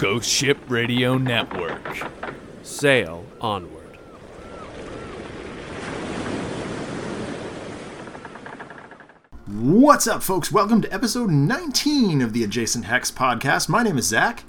[0.00, 2.10] Ghost Ship Radio Network.
[2.62, 3.98] Sail onward.
[9.46, 10.50] What's up, folks?
[10.50, 13.68] Welcome to episode 19 of the Adjacent Hex podcast.
[13.68, 14.44] My name is Zach,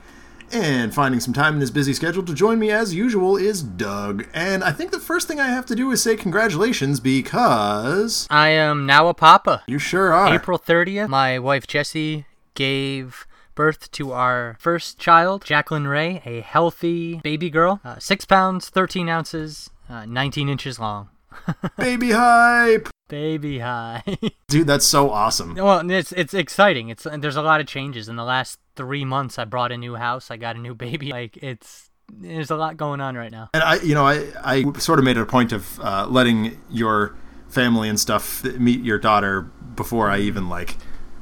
[0.53, 4.25] and finding some time in this busy schedule to join me as usual is Doug.
[4.33, 8.51] And I think the first thing I have to do is say congratulations because I
[8.51, 9.63] am now a papa.
[9.67, 10.33] you sure are.
[10.33, 17.19] April 30th, my wife Jessie gave birth to our first child, Jacqueline Ray, a healthy
[17.23, 21.09] baby girl, uh, 6 pounds, 13 ounces, uh, 19 inches long.
[21.77, 22.89] Baby hype!
[23.07, 24.03] Baby hype.
[24.47, 25.55] Dude, that's so awesome.
[25.55, 26.89] well, it's it's exciting.
[26.89, 29.39] It's there's a lot of changes in the last 3 months.
[29.39, 31.09] I brought a new house, I got a new baby.
[31.11, 33.49] Like it's there's a lot going on right now.
[33.53, 36.59] And I, you know, I, I sort of made it a point of uh, letting
[36.69, 37.15] your
[37.47, 39.41] family and stuff meet your daughter
[39.75, 40.77] before I even like.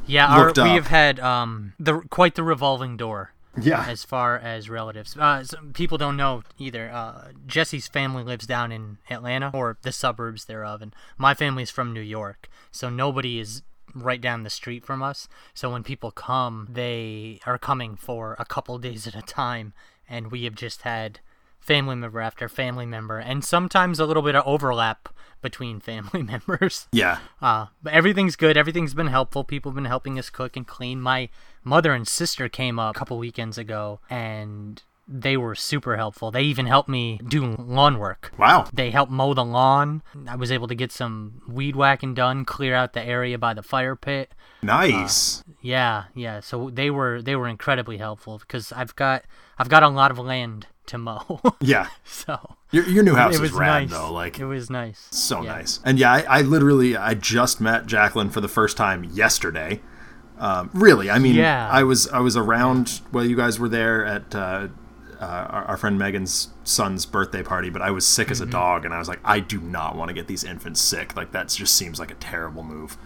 [0.10, 3.34] Yeah, our, we have had um the quite the revolving door.
[3.60, 3.84] Yeah.
[3.90, 5.18] as far as relatives.
[5.18, 6.90] Uh, some people don't know either.
[6.90, 11.92] Uh, Jesse's family lives down in Atlanta or the suburbs thereof, and my family's from
[11.92, 15.28] New York, so nobody is right down the street from us.
[15.54, 19.74] So when people come, they are coming for a couple days at a time,
[20.08, 21.20] and we have just had
[21.60, 25.10] family member after family member, and sometimes a little bit of overlap
[25.42, 26.88] between family members.
[26.92, 27.20] Yeah.
[27.42, 28.58] Uh, but everything's good.
[28.58, 29.44] Everything's been helpful.
[29.44, 31.02] People have been helping us cook and clean.
[31.02, 31.30] My
[31.64, 36.30] mother and sister came up a couple weekends ago, and they were super helpful.
[36.30, 38.32] They even helped me do lawn work.
[38.38, 38.68] Wow.
[38.72, 40.04] They helped mow the lawn.
[40.28, 43.64] I was able to get some weed whacking done, clear out the area by the
[43.64, 44.32] fire pit.
[44.62, 45.44] Nice.
[45.62, 46.42] Yeah, yeah.
[46.42, 49.24] So they were they were incredibly helpful because I've got
[49.58, 51.40] I've got a lot of land to mow.
[51.62, 51.88] yeah.
[52.06, 53.92] so Your, your new house it is was rad, nice.
[53.92, 54.12] though.
[54.14, 55.08] Like, it was nice.
[55.12, 55.52] so Yeah.
[55.56, 55.80] nice.
[55.86, 59.82] And yeah, I, I literally I just met Jacqueline for the first time yesterday.
[60.38, 61.68] Um, really, I mean, Yeah.
[61.72, 64.68] I was I was around while you guys were there at uh,
[65.20, 68.32] uh, our, our friend Megan's son's birthday party, but I was sick Mm-hmm.
[68.32, 70.80] as a dog, and I was like, I do not want to get these infants
[70.80, 71.16] sick.
[71.18, 72.98] Like that just seems like a terrible move.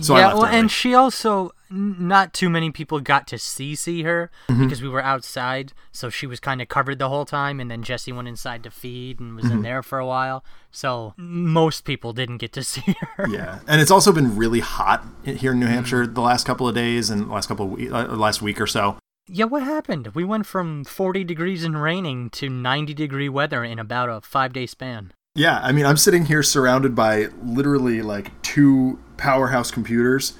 [0.00, 4.30] So yeah, well, and she also not too many people got to see see her
[4.48, 4.64] Mm-hmm.
[4.64, 7.60] because we were outside, so she was kind of covered the whole time.
[7.60, 9.54] And then Jesse went inside to feed and was Mm-hmm.
[9.56, 13.28] in there for a while, so most people didn't get to see her.
[13.28, 16.14] Yeah, and it's also been really hot here in New Hampshire Mm-hmm.
[16.14, 18.96] the last couple of days and last couple of we- uh, last week or so.
[19.30, 20.08] Yeah, what happened?
[20.14, 24.54] We went from 40 degrees and raining to 90 degree weather in about a five
[24.54, 25.12] day span.
[25.34, 30.32] Yeah, I mean, I'm sitting here surrounded by literally like two powerhouse computers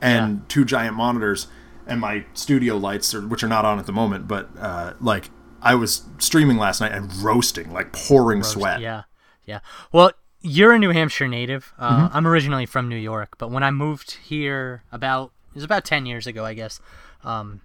[0.00, 1.48] and two giant monitors,
[1.86, 5.30] and my studio lights, are, which are not on at the moment, but uh, like
[5.62, 8.80] I was streaming last night and roasting, like pouring sweat.
[8.80, 9.02] Yeah,
[9.44, 9.60] yeah.
[9.90, 10.12] Well,
[10.42, 11.72] you're a New Hampshire native.
[11.78, 12.16] Uh, Mm-hmm.
[12.16, 16.06] I'm originally from New York, but when I moved here about it was about ten
[16.06, 16.78] years ago, I guess.
[17.24, 17.62] Um,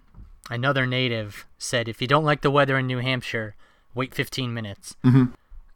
[0.50, 3.54] another native said, "If you don't like the weather in New Hampshire,
[3.94, 5.26] wait 15 minutes." Mm-hmm.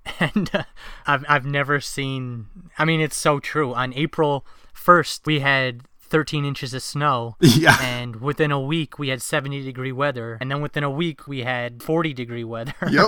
[0.21, 0.62] And uh,
[1.06, 2.47] I've I've never seen.
[2.78, 3.75] I mean, it's so true.
[3.75, 7.37] On April 1st, we had 13 inches of snow.
[7.41, 7.77] Yeah.
[7.83, 11.41] And within a week, we had 70 degree weather, and then within a week, we
[11.41, 12.75] had 40 degree weather.
[12.91, 13.06] Yep.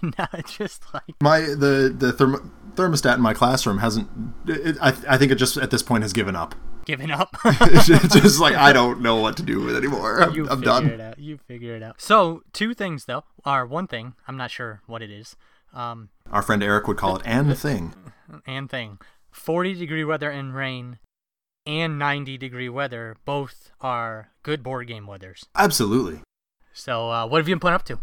[0.00, 4.08] and now it's just like My the the therm- thermostat in my classroom hasn't.
[4.46, 6.54] It, I I think it just at this point has given up.
[6.86, 7.36] giving up.
[7.44, 10.22] It's just like I don't know what to do with it anymore.
[10.22, 10.86] I'm, you I'm figure done.
[10.90, 11.18] it out.
[11.18, 12.00] You figure it out.
[12.00, 14.14] So two things though, or one thing.
[14.28, 15.36] I'm not sure what it is.
[15.74, 17.94] Um, Our friend Eric would call it and the thing.
[18.46, 18.98] and thing.
[19.32, 20.98] 40 degree weather and rain,
[21.66, 23.16] and 90 degree weather.
[23.24, 25.44] Both are good board game weathers.
[25.56, 26.20] Absolutely.
[26.72, 27.98] So uh, what have you been putting up to?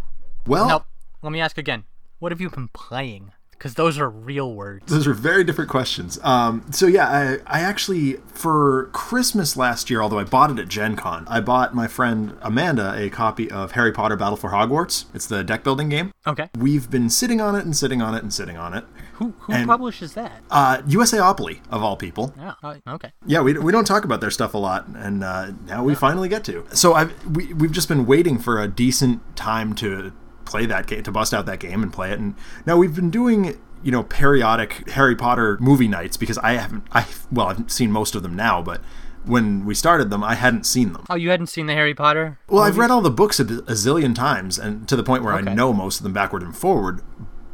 [0.46, 0.86] Well, Nope.
[1.22, 1.84] Let me ask again.
[2.20, 3.32] What have you been playing?
[3.62, 4.92] Because those are real words.
[4.92, 6.18] Those are very different questions.
[6.24, 7.08] Um, so yeah,
[7.46, 11.42] I, I actually for Christmas last year, although I bought it at Gen Con, I
[11.42, 15.06] bought my friend Amanda a copy of Harry Potter Battle for Hogwarts.
[15.14, 16.12] It's the deck building game.
[16.26, 16.50] Okay.
[16.58, 18.84] We've been sitting on it and sitting on it and sitting on it.
[19.14, 20.42] Who who And- publishes that?
[20.50, 22.34] Uh, USAopoly of all people.
[22.36, 22.54] Yeah.
[22.64, 23.12] uh, Okay.
[23.28, 26.30] Yeah, we, we don't talk about their stuff a lot, and uh, now we finally
[26.30, 26.66] get to.
[26.74, 30.14] So I've we we've just been waiting for a decent time to
[30.52, 32.20] play that game, to bust out that game and play it.
[32.20, 36.84] And now we've been doing you know periodic Harry Potter movie nights because I haven't
[36.92, 38.82] I well I've seen most of them now, but
[39.26, 41.06] when we started them, I hadn't seen them.
[41.10, 42.40] Oh, you hadn't seen the Harry Potter?
[42.50, 45.36] Well, I've read all the books a, a zillion times, and to the point where
[45.36, 45.52] Okay.
[45.52, 47.02] I know most of them backward and forward.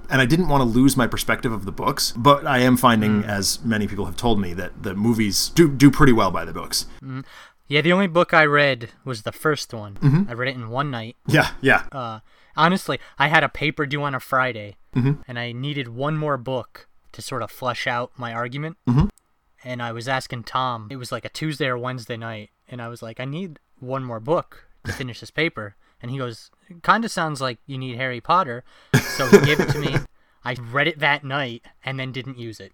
[0.10, 3.24] And I didn't want to lose my perspective of the books, but I am finding,
[3.24, 3.30] Hmm.
[3.30, 6.54] as many people have told me, that the movies do do pretty well by the
[6.54, 6.86] books.
[7.68, 9.96] Yeah, the only book I read was the first one.
[9.96, 10.30] Mm-hmm.
[10.30, 11.18] I read it in one night.
[11.28, 11.84] Yeah, yeah.
[11.92, 12.20] Uh,
[12.58, 15.22] honestly, I had a paper due on a Friday, Mm-hmm.
[15.28, 18.78] and I needed one more book to sort of flesh out my argument.
[18.90, 19.06] Mm-hmm.
[19.64, 22.88] And I was asking Tom, it was like a Tuesday or Wednesday night, and I
[22.88, 25.76] was like, I need one more book to finish this paper.
[26.02, 26.50] And he goes,
[26.82, 28.64] kind of sounds like you need Harry Potter.
[28.96, 29.96] So he gave it to me.
[30.44, 32.72] I read it that night and then didn't use it.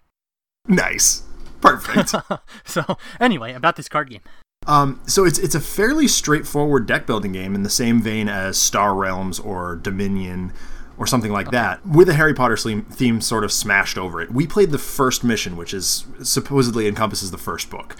[0.68, 1.24] Nice.
[1.62, 2.14] Perfect.
[2.66, 4.22] so anyway, about this card game.
[4.68, 8.58] Um, so it's it's a fairly straightforward deck building game in the same vein as
[8.58, 10.54] Star Realms or Dominion
[10.98, 14.32] or something like that, with a Harry Potter theme, sort of smashed over it.
[14.32, 17.96] We played the first mission, which is supposedly encompasses the first book.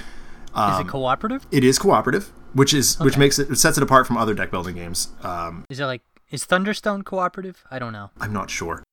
[0.56, 1.48] is it cooperative?
[1.52, 4.52] It is cooperative, which is which makes it, it sets it apart from other deck
[4.52, 5.10] building games.
[5.24, 7.64] Um, Is it like is Thunderstone cooperative?
[7.70, 8.12] I don't know.
[8.20, 8.84] I'm not sure.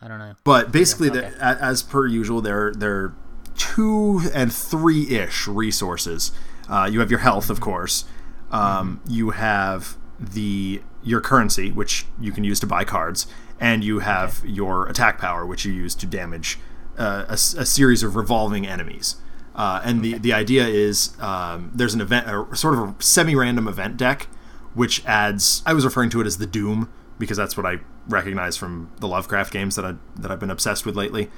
[0.00, 0.34] I don't know.
[0.44, 1.30] But basically, okay.
[1.30, 3.16] the, as per usual, there there are
[3.56, 6.32] two and three ish resources.
[6.68, 8.04] Uh, you have your health, of course.
[8.50, 13.26] Um, You have the your currency, which you can use to buy cards,
[13.60, 16.58] and you have your attack power, which you use to damage
[16.96, 19.16] uh, a, a series of revolving enemies.
[19.54, 23.68] Uh, and the, the idea is um, there's an event, a sort of a semi-random
[23.68, 24.28] event deck,
[24.74, 25.62] which adds.
[25.66, 26.88] I was referring to it as the Doom
[27.18, 27.78] because that's what I
[28.08, 31.30] recognize from the Lovecraft games that I that I've been obsessed with lately.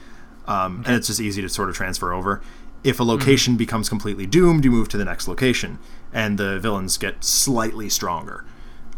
[0.47, 2.41] Um, And it's just easy to sort of transfer over.
[2.87, 5.79] If a location becomes completely doomed, you move to the next location,
[6.13, 8.45] and the villains get slightly stronger.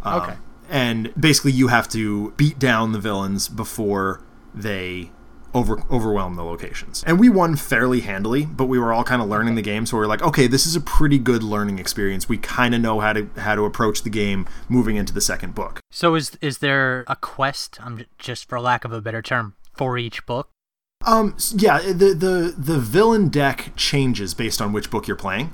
[0.02, 0.36] Um, Okay.
[0.70, 4.20] And basically, you have to beat down the villains before
[4.54, 5.10] they
[5.54, 7.02] over overwhelm the locations.
[7.06, 9.96] And we won fairly handily, but we were all kind of learning the game, so
[9.96, 12.28] we are like, okay, this is a pretty good learning experience.
[12.28, 15.54] We kind of know how to how to approach the game moving into the second
[15.54, 15.80] book.
[15.90, 17.78] So is is there a quest?
[17.82, 20.50] I'm j- just for lack of a better term for each book.
[21.06, 25.52] Um, yeah, the the the villain deck changes based on which book you're playing.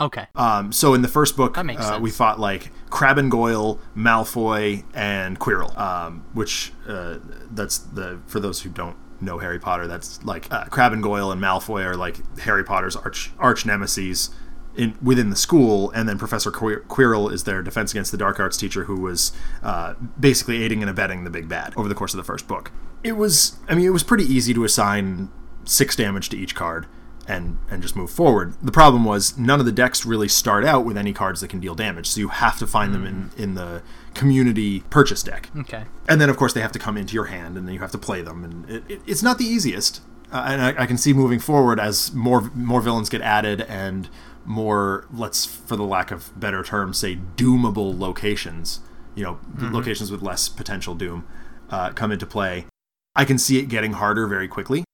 [0.00, 0.26] Okay.
[0.34, 5.38] Um, so in the first book, uh, we fought like Crabbe and Goyle, Malfoy, and
[5.38, 5.76] Quirrell.
[5.78, 7.18] Um, which uh,
[7.50, 11.30] that's the for those who don't know Harry Potter, that's like uh, Crabbe and Goyle
[11.30, 14.30] and Malfoy are like Harry Potter's arch arch nemesis
[14.76, 18.40] in within the school, and then Professor Quir- Quirrell is their defense against the dark
[18.40, 19.30] arts teacher, who was
[19.62, 22.72] uh, basically aiding and abetting the big bad over the course of the first book.
[23.04, 25.30] It was, I mean, it was pretty easy to assign
[25.64, 26.86] six damage to each card
[27.26, 28.54] and and just move forward.
[28.62, 31.60] The problem was none of the decks really start out with any cards that can
[31.60, 33.82] deal damage, so you have to find them in in the
[34.14, 35.50] community purchase deck.
[35.56, 35.84] Okay.
[36.08, 37.92] And then of course they have to come into your hand, and then you have
[37.92, 40.02] to play them, and it, it, it's not the easiest.
[40.32, 44.08] Uh, and I, I can see moving forward as more more villains get added and
[44.44, 48.80] more let's for the lack of better terms say doomable locations
[49.14, 51.26] you know locations with less potential doom
[51.70, 52.66] uh, come into play
[53.16, 54.84] i can see it getting harder very quickly.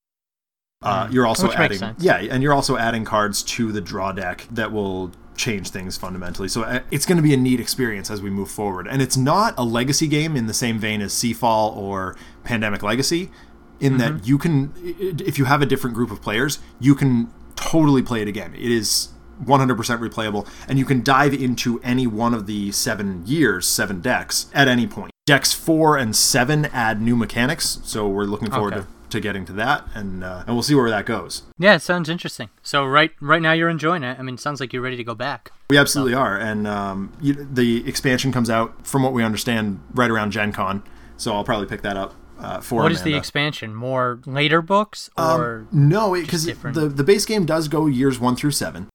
[0.82, 2.02] Uh, you're also Which makes adding sense.
[2.02, 6.48] yeah and you're also adding cards to the draw deck that will change things fundamentally.
[6.48, 8.86] So uh, it's going to be a neat experience as we move forward.
[8.86, 13.30] And it's not a legacy game in the same vein as seafall or pandemic legacy
[13.78, 14.18] in Mm-hmm.
[14.18, 18.20] that you can if you have a different group of players you can totally play
[18.22, 18.54] it again.
[18.54, 19.08] It is
[19.44, 24.46] 100% replayable and you can dive into any one of the seven years seven decks
[24.54, 28.86] at any point decks four and seven add new mechanics so we're looking forward Okay.
[29.10, 31.82] to, to getting to that and uh, and we'll see where that goes Yeah, it
[31.82, 32.48] sounds interesting.
[32.62, 34.18] So right right now you're enjoying it.
[34.18, 35.50] I mean, it sounds like you're ready to go back.
[35.70, 40.10] we absolutely are and um, you, the expansion comes out from what we understand right
[40.10, 40.82] around gen con
[41.16, 43.74] so i'll probably pick that up uh, for What is the expansion?
[43.74, 48.52] More later books or No, because the the base game does go years one through
[48.52, 48.88] seven,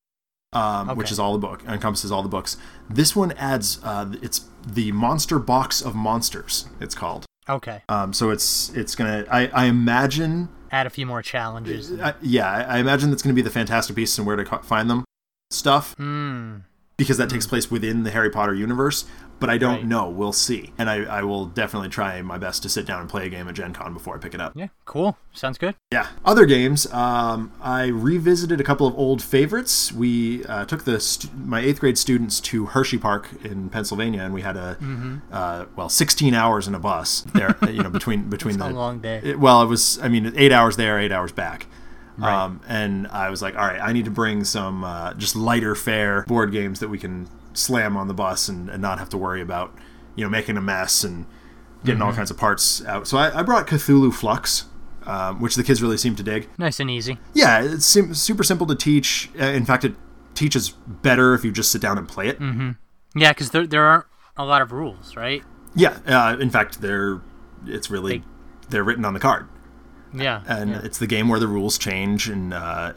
[0.56, 2.57] um, which is all the book encompasses all the books.
[2.90, 6.66] This one adds uh, it's the Monster Box of Monsters.
[6.80, 7.26] It's called.
[7.47, 7.83] okay?
[7.90, 9.26] Um, so it's it's gonna.
[9.30, 10.50] I, I imagine.
[10.71, 11.92] Add a few more challenges.
[11.92, 14.90] Uh, yeah, I, I imagine that's gonna be the Fantastic Beasts and where to find
[14.90, 15.06] them
[15.52, 16.57] stuff Hmm.
[16.97, 19.06] because that takes place within the Harry Potter universe.
[19.37, 19.85] But I don't Right.
[19.85, 20.09] know.
[20.09, 20.71] We'll see.
[20.77, 23.47] And I, I will definitely try my best to sit down and play a game
[23.49, 24.54] at Gen Con before I pick it up.
[24.56, 25.18] Yeah, cool.
[25.33, 25.75] Sounds good.
[25.92, 26.07] Yeah.
[26.23, 29.92] Other games, um, I revisited a couple of old favorites.
[29.92, 34.33] We uh, took the st- my eighth grade students to Hershey Park in Pennsylvania, and
[34.33, 35.18] we had a Mm-hmm.
[35.31, 37.57] uh, well, 16 hours in a bus there.
[37.69, 39.19] you know, between between the a long day.
[39.23, 39.99] it- well, it was.
[40.01, 41.68] I mean, eight hours there, eight hours back.
[42.18, 42.44] Right.
[42.45, 45.75] Um, and I was like, all right, I need to bring some uh, just lighter
[45.75, 49.18] fare board games that we can slam on the bus and, and not have to
[49.18, 49.74] worry about,
[50.16, 51.26] you know, making a mess and
[51.83, 52.07] getting Mm-hmm.
[52.09, 53.07] all kinds of parts out.
[53.07, 54.66] So I, I brought Cthulhu Fluxx,
[55.07, 56.47] um, which the kids really seem to dig.
[56.57, 57.18] Nice and easy.
[57.33, 59.30] Yeah, it's sim- super simple to teach.
[59.40, 59.94] Uh, in fact, it
[60.33, 62.40] teaches better if you just sit down and play it.
[63.16, 65.44] Yeah, because there there aren't a lot of rules, right?
[65.76, 67.21] Yeah, uh, in fact, they're
[67.68, 68.24] it's really They-
[68.69, 69.47] they're written on the card.
[70.14, 70.42] Yeah.
[70.47, 70.81] and yeah.
[70.83, 72.94] it's the game where the rules change and uh,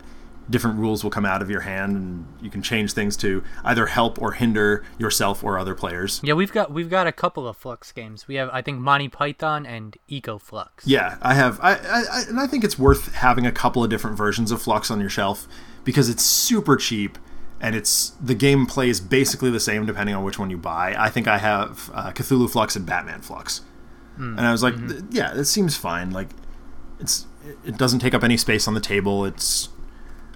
[0.51, 3.87] different rules will come out of your hand and you can change things to either
[3.87, 7.61] help or hinder yourself or other players Yeah, we've got we've got a couple of
[7.61, 8.27] Fluxx games.
[8.27, 10.83] We have I think Monty Python and Eco Fluxx.
[10.85, 13.91] yeah i have I, I, I and i think it's worth having a couple of
[13.91, 15.47] different versions of flux on your shelf
[15.85, 17.19] because it's super cheap
[17.61, 20.95] and it's the game plays basically the same depending on which one you buy.
[20.97, 23.63] I think I have uh, Cthulhu Fluxx and Batman Fluxx,
[24.17, 26.13] and I was like, th- yeah, it seems fine.
[26.13, 26.29] Like
[27.01, 27.27] it's
[27.65, 29.25] it doesn't take up any space on the table.
[29.25, 29.71] It's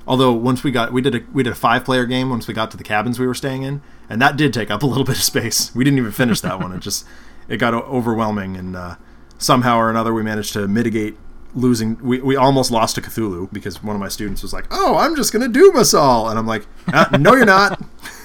[0.06, 2.54] although once we got we did a we did a five player game once we
[2.54, 5.04] got to the cabins we were staying in, and that did take up a little
[5.12, 5.75] bit of space.
[5.75, 6.73] We didn't even finish that one.
[6.73, 7.06] It just
[7.49, 8.97] it got overwhelming, and uh,
[9.38, 11.16] somehow or another we managed to mitigate
[11.54, 11.99] losing.
[12.02, 15.16] We, we almost lost to Cthulhu because one of my students was like, "Oh, I'm
[15.16, 17.80] just gonna do Masal," and I'm like, "Ah, "No, you're not."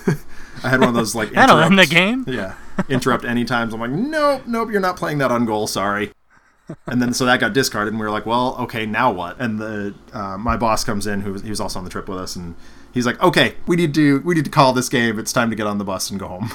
[0.63, 2.25] I had one of those like That'll end the game.
[2.27, 2.55] Yeah,
[2.89, 3.74] interrupt any times.
[3.74, 5.67] I'm like, "Nope, nope, you're not playing that on goal.
[5.67, 6.12] Sorry."
[6.86, 9.60] And then so that got discarded, and we were like, "Well, okay, now what?" And
[9.60, 12.20] the uh, my boss comes in, who was, he was also on the trip with
[12.20, 12.56] us, and
[12.94, 15.20] he's like, "Okay, we need to we need to call this game.
[15.20, 16.52] It's time to get on the bus and go home."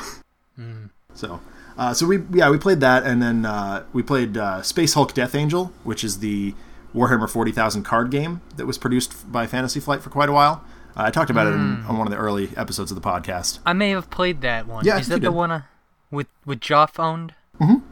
[1.14, 1.40] So,
[1.76, 5.12] uh, so we yeah we played that, and then uh, we played uh, Space Hulk
[5.14, 6.54] Death Angel, which is the
[6.94, 10.64] Warhammer Forty Thousand card game that was produced by Fantasy Flight for quite a while.
[10.96, 13.58] Uh, I talked about it in, on one of the early episodes of the podcast.
[13.64, 14.84] I may have played that one.
[14.84, 15.30] Yeah, is that the did.
[15.30, 15.62] one uh,
[16.10, 17.34] with with Joff owned?
[17.60, 17.86] Mm-hmm.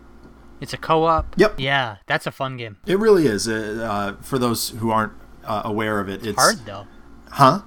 [0.61, 1.35] It's a co-op.
[1.39, 1.59] Yep.
[1.59, 2.77] Yeah, that's a fun game.
[2.87, 3.49] It really is.
[3.49, 5.13] Uh, uh, for those who aren't
[5.45, 6.87] uh, aware of it, it's Hard though.
[7.31, 7.63] huh?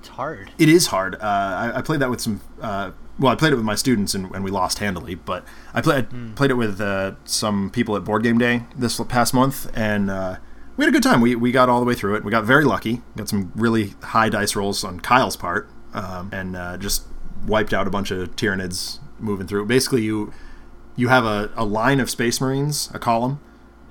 [0.00, 0.50] It's hard.
[0.58, 1.14] It is hard.
[1.14, 2.40] Uh, I, I played that with some.
[2.60, 5.14] Uh, well, I played it with my students and, and we lost handily.
[5.14, 9.32] But I played played it with uh, some people at Board Game Day this past
[9.32, 10.36] month, and uh,
[10.76, 11.20] we had a good time.
[11.20, 12.24] We we got all the way through it.
[12.24, 13.00] We got very lucky.
[13.16, 17.04] Got some really high dice rolls on Kyle's part, um, and uh, just
[17.46, 19.64] wiped out a bunch of Tyranids moving through.
[19.66, 20.32] Basically, you
[20.96, 23.40] you have a, a line of Space Marines, a column,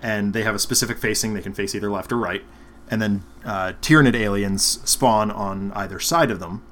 [0.01, 1.33] and they have a specific facing.
[1.33, 2.43] They can face either left or right.
[2.89, 6.63] And then uh, Tyranid aliens spawn on either side of them,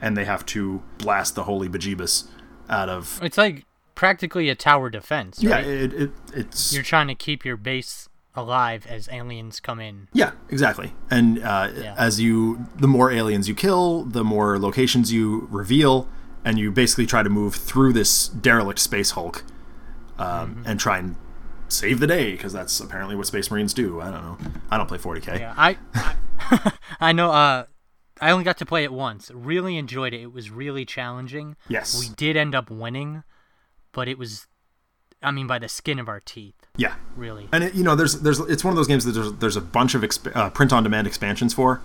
[0.00, 2.26] and they have to blast the holy bejeebus
[2.68, 3.20] out of.
[3.22, 5.42] It's like practically a tower defense.
[5.42, 6.72] Yeah, it, it, it's.
[6.72, 10.08] You're trying to keep your base alive as aliens come in.
[10.12, 10.94] Yeah, exactly.
[11.10, 11.94] And uh, Yeah.
[11.98, 16.08] as you, the more aliens you kill, the more locations you reveal,
[16.44, 19.44] and you basically try to move through this derelict space Hulk,
[20.20, 21.16] um, and try and
[21.68, 24.00] save the day because that's apparently what Space Marines do.
[24.00, 24.38] I don't know.
[24.70, 25.38] I don't play 40k.
[25.38, 27.30] Yeah, I I, I know.
[27.32, 27.64] Uh,
[28.20, 29.30] I only got to play it once.
[29.34, 30.20] Really enjoyed it.
[30.20, 31.56] It was really challenging.
[31.68, 31.98] Yes.
[31.98, 33.22] We did end up winning,
[33.92, 34.46] but it was,
[35.22, 36.54] I mean, by the skin of our teeth.
[36.76, 36.96] Yeah.
[37.16, 37.48] Really.
[37.50, 39.62] And it, you know, there's there's it's one of those games that there's there's a
[39.62, 41.80] bunch of exp- uh, print on demand expansions for,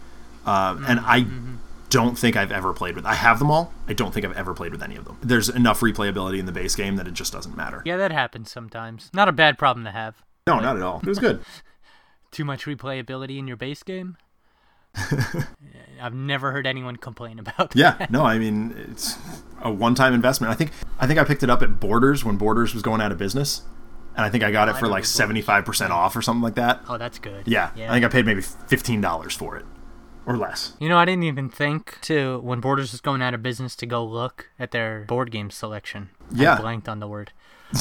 [0.46, 1.26] uh, and I
[1.90, 3.06] don't think I've ever played with.
[3.06, 3.72] I have them all.
[3.88, 5.18] I don't think I've ever played with any of them.
[5.22, 7.82] There's enough replayability in the base game that it just doesn't matter.
[7.86, 9.10] Yeah, that happens sometimes.
[9.14, 10.24] Not a bad problem to have.
[10.48, 11.00] No, not at all.
[11.00, 11.42] It was good.
[12.32, 14.18] Too much replayability in your base game.
[16.02, 17.72] I've never heard anyone complain about.
[17.72, 17.76] that.
[17.76, 19.18] Yeah, no, I mean it's
[19.62, 20.52] a one-time investment.
[20.52, 23.12] I think I think I picked it up at Borders when Borders was going out
[23.12, 23.64] of business,
[24.16, 26.56] and I think I got it oh, for like seventy-five percent off or something like
[26.56, 26.82] that.
[26.88, 27.48] Oh, that's good.
[27.48, 27.90] Yeah, Yeah.
[27.90, 29.66] I think I paid maybe fifteen dollars for it,
[30.26, 30.74] or less.
[30.80, 33.86] You know, I didn't even think to when Borders was going out of business to
[33.86, 36.10] go look at their board game selection.
[36.32, 36.56] Yeah.
[36.56, 37.32] I blanked on the word.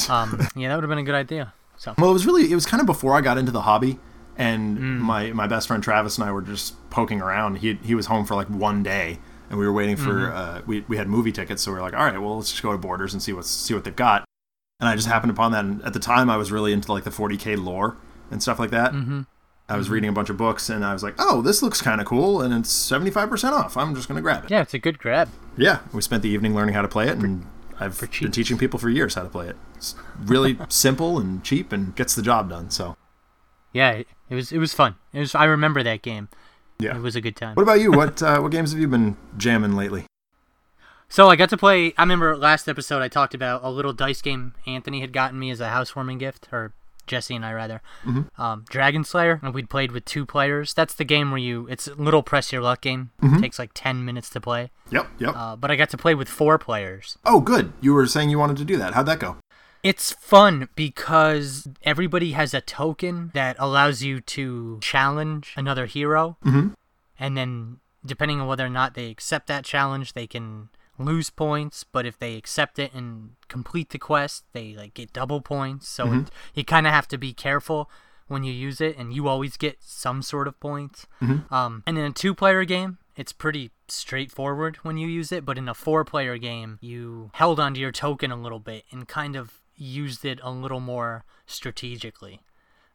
[0.09, 1.53] Um, yeah, that would have been a good idea.
[1.77, 3.99] So Well, it was really it was kind of before I got into the hobby,
[4.37, 4.99] and Mm.
[4.99, 7.57] my my best friend Travis and I were just poking around.
[7.59, 10.37] He he was home for like one day, and we were waiting for Mm-hmm.
[10.37, 12.63] uh, we we had movie tickets, so we were like, all right, well, let's just
[12.63, 14.23] go to Borders and see what's see what they've got.
[14.79, 17.03] And I just happened upon that, and at the time, I was really into like
[17.05, 17.95] the 40k lore
[18.31, 18.91] and stuff like that.
[18.93, 19.21] Mm-hmm.
[19.67, 21.99] I was reading a bunch of books, and I was like, oh, this looks kind
[21.99, 23.75] of cool, and it's 75 percent off.
[23.75, 24.51] I'm just gonna grab it.
[24.51, 25.29] yeah, it's a good grab.
[25.57, 27.47] Yeah, we spent the evening learning how to play it, and
[27.79, 29.55] I've been teaching people for years how to play it.
[29.75, 32.69] It's really simple and cheap, and gets the job done.
[32.69, 32.95] So.
[33.73, 34.95] Yeah, it, it was it was fun.
[35.13, 35.35] It was.
[35.35, 36.29] I remember that game.
[36.79, 36.95] Yeah.
[36.95, 37.55] It was a good time.
[37.55, 37.91] What about you?
[37.91, 40.05] What uh, what games have you been jamming lately?
[41.09, 41.93] So I got to play.
[41.97, 45.49] I remember last episode I talked about a little dice game Anthony had gotten me
[45.51, 46.73] as a housewarming gift, or
[47.07, 47.81] Jesse and I rather.
[48.05, 48.41] Mm-hmm.
[48.41, 50.73] Um, Dragon Slayer, and we'd played with two players.
[50.73, 51.67] That's the game where you.
[51.69, 53.11] It's a little press your luck game.
[53.21, 53.41] Mm-hmm.
[53.41, 54.71] takes like ten minutes to play.
[54.91, 55.35] Yep, yep.
[55.35, 57.17] Uh, but I got to play with four players.
[57.25, 57.73] oh, good.
[57.81, 58.93] You were saying you wanted to do that.
[58.93, 59.37] How'd that go?
[59.83, 66.37] It's fun because everybody has a token that allows you to challenge another hero.
[66.43, 66.73] Mhm.
[67.19, 71.83] And then, depending on whether or not they accept that challenge, they can lose points.
[71.83, 75.87] But if they accept it and complete the quest, they like get double points.
[75.87, 77.89] So it, you kind of have to be careful
[78.27, 81.05] when you use it, and you always get some sort of points.
[81.51, 85.69] Um, and in a two-player game, it's pretty straightforward when you use it, but in
[85.69, 90.25] a four-player game, you held onto your token a little bit and kind of used
[90.25, 92.41] it a little more strategically.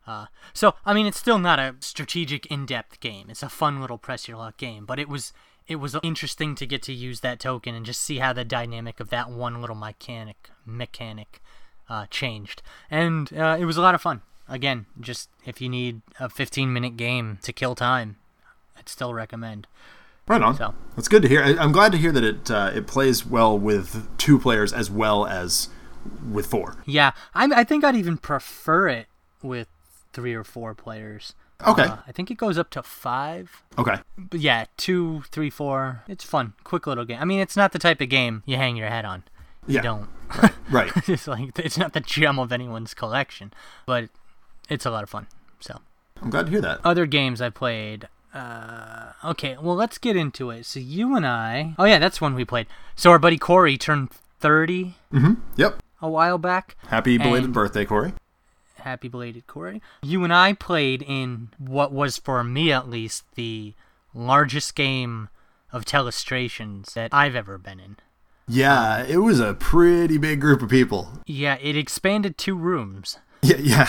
[0.04, 3.30] Uh, so, I mean, it's still not a strategic, in-depth game.
[3.30, 5.32] It's a fun little press your luck game, but it was
[5.70, 8.98] it was interesting to get to use that token and just see how the dynamic
[8.98, 11.40] of that one little mechanic mechanic
[11.88, 12.60] uh, changed,
[12.90, 14.20] and uh, it was a lot of fun.
[14.48, 18.16] Again, just if you need a 15 minute game to kill time,
[18.76, 19.68] I'd still recommend.
[20.26, 20.56] Right on.
[20.56, 21.42] So That's good to hear.
[21.42, 24.90] I, I'm glad to hear that it uh, it plays well with two players as
[24.90, 25.68] well as
[26.28, 26.82] with four.
[26.84, 29.06] yeah, I I think I'd even prefer it
[29.40, 29.68] with
[30.12, 31.34] three or four players.
[31.66, 31.82] Okay.
[31.84, 33.62] Uh, I think it goes up to five.
[33.78, 33.96] Okay.
[34.16, 36.02] But yeah, two, three, four.
[36.08, 37.18] It's fun, quick little game.
[37.20, 39.24] I mean, it's not the type of game you hang your head on.
[39.66, 39.76] Yeah.
[39.78, 40.08] You don't.
[40.42, 40.52] Right.
[40.70, 40.92] right.
[41.08, 43.52] it's like it's not the gem of anyone's collection,
[43.86, 44.08] but
[44.68, 45.26] it's a lot of fun.
[45.60, 45.78] So
[46.22, 46.80] I'm glad to hear that.
[46.84, 48.08] other games I played.
[48.32, 50.64] Uh, okay, well let's get into it.
[50.64, 51.74] So you and I.
[51.78, 52.66] Oh yeah, that's one we played.
[52.96, 55.34] So our buddy Corey turned thirty Mm-hmm.
[55.56, 55.82] Yep.
[56.00, 56.76] a while back.
[56.88, 58.12] Happy belated And- birthday, Corey.
[58.80, 59.80] Happy belated Corey.
[60.02, 63.74] You and I played in what was for me at least the
[64.14, 65.28] largest game
[65.72, 67.96] of telestrations that I've ever been in.
[68.48, 71.08] Yeah, it was a pretty big group of people.
[71.26, 73.18] Yeah, it expanded two rooms.
[73.42, 73.88] Yeah, yeah.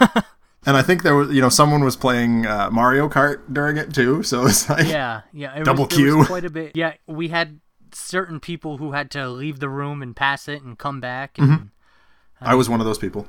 [0.00, 3.92] and I think there was, you know, someone was playing uh, Mario Kart during it
[3.92, 4.22] too.
[4.22, 5.54] So it's like, Yeah, yeah.
[5.56, 6.24] It Double was, Q.
[6.24, 6.72] quite a bit.
[6.74, 7.60] Yeah, we had
[7.92, 11.36] certain people who had to leave the room and pass it and come back.
[11.38, 11.64] And, Mm-hmm.
[12.44, 13.28] I was one of those people.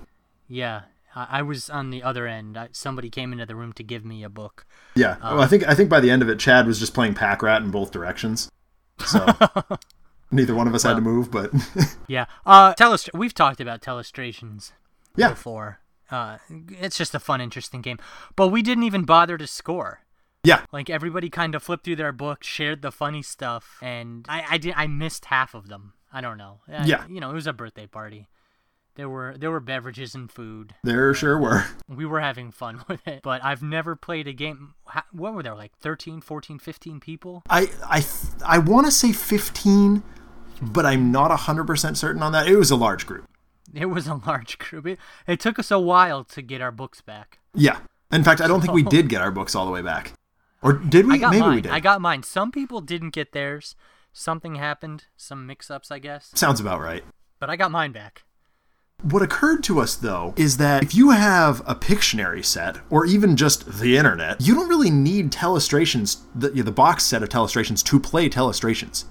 [0.53, 0.81] Yeah,
[1.15, 2.57] I, I was on the other end.
[2.57, 4.65] I, somebody came into the room to give me a book.
[4.95, 5.17] Yeah.
[5.21, 7.41] well, I think I think by the end of it, Chad was just playing Pack
[7.41, 8.49] Rat in both directions.
[9.05, 9.25] So
[10.31, 11.51] neither one of us had to move, but
[12.07, 12.25] Yeah.
[12.45, 14.71] Uh, telest- We've talked about telestrations
[15.15, 15.79] yeah, before.
[16.11, 16.37] Uh,
[16.69, 17.97] it's just a fun, interesting game.
[18.35, 20.01] But we didn't even bother to score.
[20.43, 24.45] yeah, Like everybody kind of flipped through their book, shared the funny stuff, and I
[24.51, 25.93] I did I missed half of them.
[26.11, 26.59] I don't know.
[26.67, 27.05] I- Yeah.
[27.09, 28.27] You know, it was a birthday party.
[28.95, 30.75] There were there were beverages and food.
[30.83, 31.65] there sure were.
[31.87, 33.21] We were having fun with it.
[33.23, 34.75] But I've never played a game.
[35.11, 37.41] What were there like 13, 14, 15 people?
[37.49, 38.05] I I
[38.45, 40.03] I want to say fifteen,
[40.61, 42.47] but I'm not hundred percent certain on that.
[42.47, 43.27] It was a large group.
[43.73, 44.85] It was a large group.
[44.85, 47.39] It, it took us a while to get our books back.
[47.55, 47.79] Yeah.
[48.11, 50.13] In fact, I don't think we did get our books all the way back,
[50.61, 51.17] or did we?
[51.17, 51.55] Maybe mine.
[51.55, 51.71] we did.
[51.71, 52.21] I got mine.
[52.21, 53.75] Some people didn't get theirs.
[54.11, 55.05] Something happened.
[55.17, 56.29] Some mix-ups, I guess.
[56.35, 57.03] Sounds about right.
[57.39, 58.25] But I got mine back.
[59.03, 63.35] What occurred to us, though, is that if you have a Pictionary set, or even
[63.35, 67.99] just the internet, you don't really need telestrations, the, the box set of telestrations, to
[67.99, 69.03] play telestrations.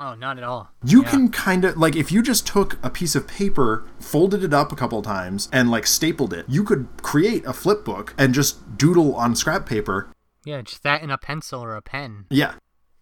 [0.00, 0.70] Oh, not at all.
[0.82, 1.10] You Yeah.
[1.10, 4.72] can kind of, like, if you just took a piece of paper, folded it up
[4.72, 8.78] a couple times, and, like, stapled it, you could create a flip book and just
[8.78, 10.08] doodle on scrap paper.
[10.46, 12.24] Yeah, just that and a pencil or a pen.
[12.30, 12.54] Yeah.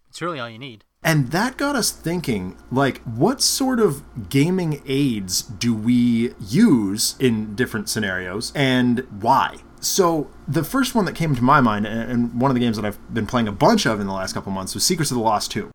[0.08, 0.84] It's really all you need.
[1.02, 7.54] And that got us thinking, like, what sort of gaming aids do we use in
[7.54, 9.56] different scenarios and why?
[9.80, 12.84] So, the first one that came to my mind, and one of the games that
[12.84, 15.22] I've been playing a bunch of in the last couple months, was Secrets of the
[15.22, 15.70] Lost Tomb.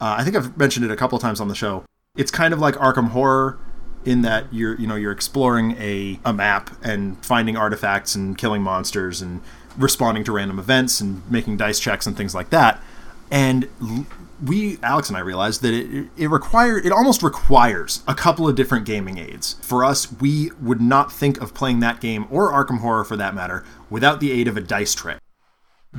[0.00, 1.84] Uh, I think I've mentioned it a couple times on the show.
[2.16, 3.58] It's kind of like Arkham Horror
[4.04, 8.62] in that you're, you know, you're exploring a, a map and finding artifacts and killing
[8.62, 9.40] monsters and
[9.76, 12.82] responding to random events and making dice checks and things like that.
[13.30, 13.68] And
[14.44, 18.54] we, Alex and I, realized that it, it require it almost requires a couple of
[18.56, 19.56] different gaming aids.
[19.62, 23.34] For us, we would not think of playing that game or Arkham Horror for that
[23.34, 25.16] matter without the aid of a dice tray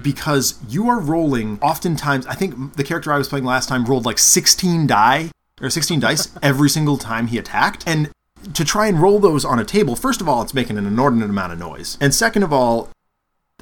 [0.03, 4.05] because you are rolling oftentimes i think the character i was playing last time rolled
[4.05, 7.83] like 16 die or 16 dice every single time he attacked.
[7.87, 8.09] And
[8.53, 11.29] to try and roll those on a table first of all it's making an inordinate
[11.29, 11.97] amount of noise.
[11.99, 12.89] And second of all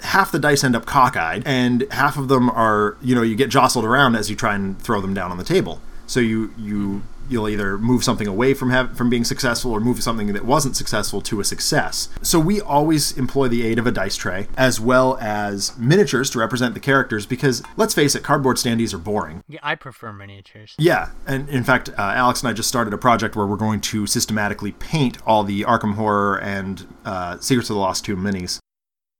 [0.04, 3.50] half the dice end up cockeyed and half of them are you know you get
[3.50, 5.82] jostled around as you try and throw them down on the table.
[6.06, 10.02] So you you you'll either move something away from have, from being successful or move
[10.02, 12.10] something that wasn't successful to a success.
[12.22, 16.40] So we always employ the aid of a dice tray as well as miniatures to
[16.40, 19.44] represent the characters because let's face it cardboard standees are boring.
[19.48, 20.76] Yeah, I prefer miniatures.
[20.78, 23.82] yeah, and in fact, uh, Alex and I just started a project where we're going
[23.82, 28.60] to systematically paint all the Arkham Horror and uh, Secrets of the Lost Tomb minis,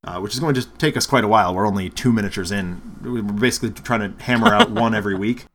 [0.04, 1.54] uh, which is going to take us quite a while.
[1.54, 2.82] We're only two miniatures in.
[3.02, 5.46] We're basically trying to hammer out one every week,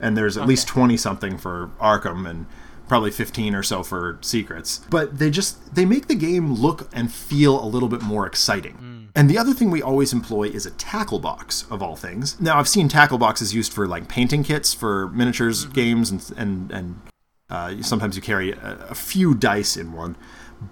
[0.00, 2.46] and there's at least twenty something for Arkham and
[2.88, 4.82] probably 15 or so for secrets.
[4.90, 9.08] But they just they make the game look and feel a little bit more exciting.
[9.14, 12.38] And the other thing we always employ is a tackle box of all things.
[12.40, 16.70] Now i've seen tackle boxes used for like painting kits for miniatures games and and
[16.70, 17.00] and
[17.48, 20.16] uh, sometimes you carry a, a few dice in one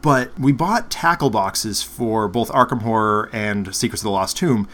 [0.03, 4.69] but we bought tackle boxes for both arkham horror and secrets of the lost tomb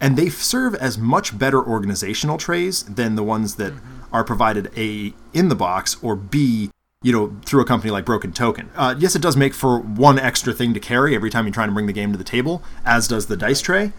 [0.00, 3.72] and they serve as much better organizational trays than the ones that
[4.12, 6.70] are provided a in the box or b
[7.02, 8.70] you know through a company like broken token.
[8.74, 11.68] Uh, yes it does make for one extra thing to carry every time you're trying
[11.68, 13.92] to bring the game to the table as does the dice tray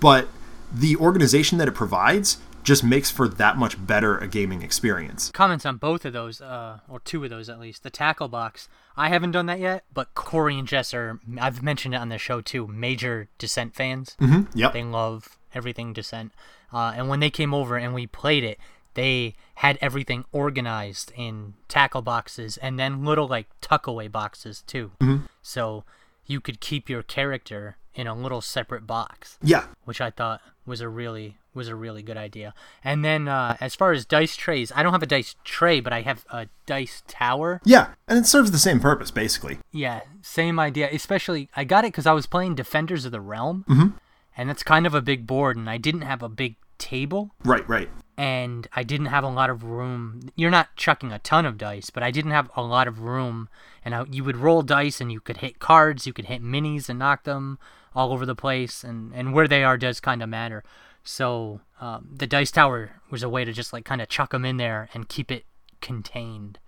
[0.00, 0.28] but
[0.72, 5.30] the organization that it provides just makes for that much better a gaming experience.
[5.30, 7.82] Comments on both of those, uh, or two of those at least.
[7.82, 11.94] The tackle box, I haven't done that yet, but Corey and Jess are, I've mentioned
[11.94, 14.16] it on the show too, major Descent fans.
[14.20, 14.58] Mm-hmm.
[14.58, 14.72] Yep.
[14.72, 16.32] They love everything Descent.
[16.72, 18.58] Uh, and when they came over and we played it,
[18.94, 24.92] they had everything organized in tackle boxes and then little like tuckaway boxes too.
[25.00, 25.26] Mm-hmm.
[25.42, 25.84] So
[26.26, 29.66] you could keep your character in a little separate box, Yeah.
[29.84, 32.54] which I thought was a really was a really good idea.
[32.82, 35.92] And then uh, as far as dice trays, I don't have a dice tray, but
[35.92, 37.60] I have a dice tower.
[37.64, 37.94] Yeah.
[38.08, 39.58] And it serves the same purpose, basically.
[39.72, 40.88] Yeah, same idea.
[40.90, 43.96] Especially, I got it because I was playing Defenders of the Realm, mm-hmm.
[44.36, 47.66] and that's kind of a big board, and I didn't have a big table, Right,
[47.68, 47.88] right.
[48.18, 50.20] and I didn't have a lot of room.
[50.34, 53.48] You're not chucking a ton of dice, but I didn't have a lot of room,
[53.84, 56.88] and I, you would roll dice, and you could hit cards, you could hit minis
[56.88, 57.58] and knock them
[57.94, 60.64] all over the place, and and where they are does kind of matter.
[61.04, 64.44] So um, the dice tower was a way to just like kind of chuck them
[64.44, 65.44] in there and keep it
[65.80, 66.58] contained,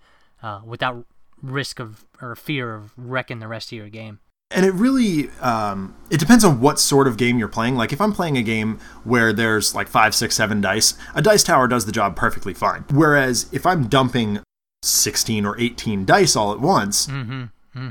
[0.43, 1.05] uh, without
[1.41, 4.19] risk of or fear of wrecking the rest of your game.
[4.49, 7.75] and it really um, it depends on what sort of game you're playing.
[7.75, 11.43] Like if i'm playing a game where there's like five six seven dice a dice
[11.43, 12.85] tower does the job perfectly fine.
[12.91, 14.39] Whereas if i'm dumping
[14.83, 17.09] 16 or 18 dice all at once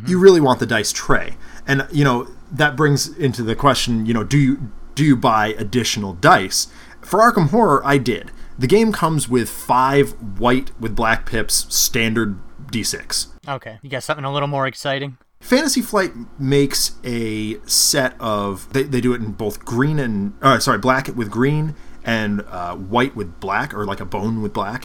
[0.07, 1.37] you really want the dice tray.
[1.67, 5.55] And you know that brings into the question you know do you do you buy
[5.59, 6.67] additional dice
[7.01, 12.39] for arkham horror i did the game comes with five white with black pips standard
[12.73, 15.19] d6 Okay, you got something a little more exciting.
[15.41, 20.59] Fantasy Flight makes a set of they, they do it in both green and uh,
[20.59, 24.85] sorry black with green and uh, white with black or like a bone with black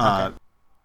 [0.00, 0.32] uh,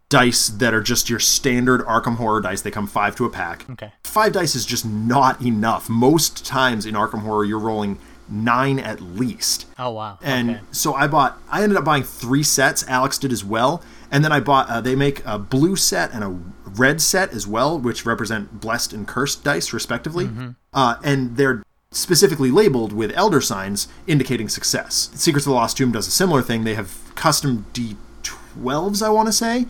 [0.09, 2.61] dice that are just your standard Arkham Horror dice.
[2.61, 3.67] They come five to a pack.
[3.71, 3.93] Okay.
[4.03, 5.89] Five dice is just not enough.
[5.89, 7.97] Most times in Arkham Horror, you're rolling
[8.31, 9.67] nine at least.
[9.77, 10.17] Oh wow.
[10.21, 10.59] And okay.
[10.71, 12.87] so I bought, I ended up buying three sets.
[12.87, 13.83] Alex did as well.
[14.09, 16.37] And then I bought, uh, they make a blue set and a
[16.77, 20.25] red set as well, which represent blessed and cursed dice, respectively.
[20.73, 25.09] Uh, and they're specifically labeled with elder signs indicating success.
[25.13, 26.63] Secrets of the Lost Tomb does a similar thing.
[26.63, 29.65] They have custom D12s, I want to say,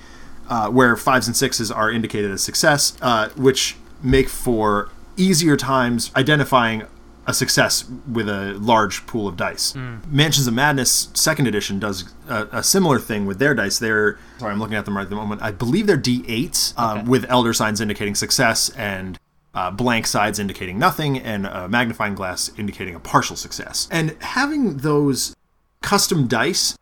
[0.48, 6.12] uh, where fives and sixes are indicated as success, uh, which make for easier times
[6.16, 6.84] identifying
[7.28, 9.76] a success with a large pool of dice.
[10.08, 13.78] Mansions of Madness Second Edition does a, a similar thing with their dice.
[13.80, 15.42] They're sorry, I'm looking at them right at the moment.
[15.42, 17.08] I believe they're D8s um, Okay.
[17.08, 19.20] with elder signs indicating success and
[19.54, 23.88] uh, blank sides indicating nothing, and a magnifying glass indicating a partial success.
[23.92, 25.36] And having those
[25.82, 26.78] custom dice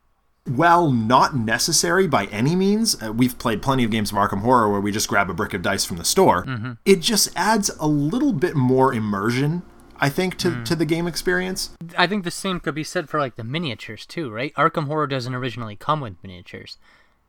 [0.46, 4.70] while not necessary by any means, uh, we've played plenty of games of Arkham Horror
[4.72, 6.46] where we just grab a brick of dice from the store.
[6.86, 9.64] It just adds a little bit more immersion,
[10.00, 11.72] I think, to, to the game experience.
[11.98, 14.54] I think the same could be said for like the miniatures too, right?
[14.56, 16.78] Arkham Horror doesn't originally come with miniatures,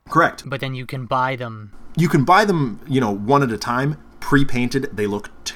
[0.09, 0.45] Correct.
[0.47, 1.73] but then you can buy them.
[1.97, 4.97] You can buy them, you know, one at a time, pre-painted.
[4.97, 5.55] They look t-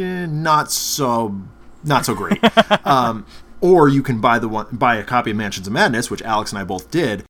[0.00, 1.40] eh, not so
[1.82, 2.38] not so great.
[2.86, 3.26] um,
[3.60, 6.52] or you can buy the one buy a copy of Mansions of Madness, which Alex
[6.52, 7.24] and I both did,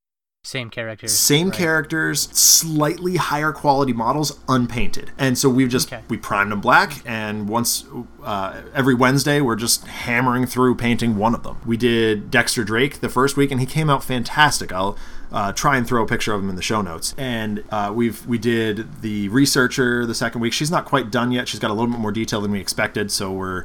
[0.46, 1.16] Same characters.
[1.16, 1.56] Same right?
[1.56, 5.10] characters, slightly higher quality models, unpainted.
[5.18, 6.02] And so we've just Okay.
[6.08, 7.84] we primed them black, and once
[8.22, 11.56] uh, every Wednesday we're just hammering through painting one of them.
[11.64, 14.70] We did Dexter Drake the first week, and he came out fantastic.
[14.70, 14.98] I'll
[15.32, 17.14] uh, try and throw a picture of him in the show notes.
[17.16, 20.52] And uh, we've we did the researcher the second week.
[20.52, 21.48] She's not quite done yet.
[21.48, 23.64] She's got a little bit more detail than we expected, so we're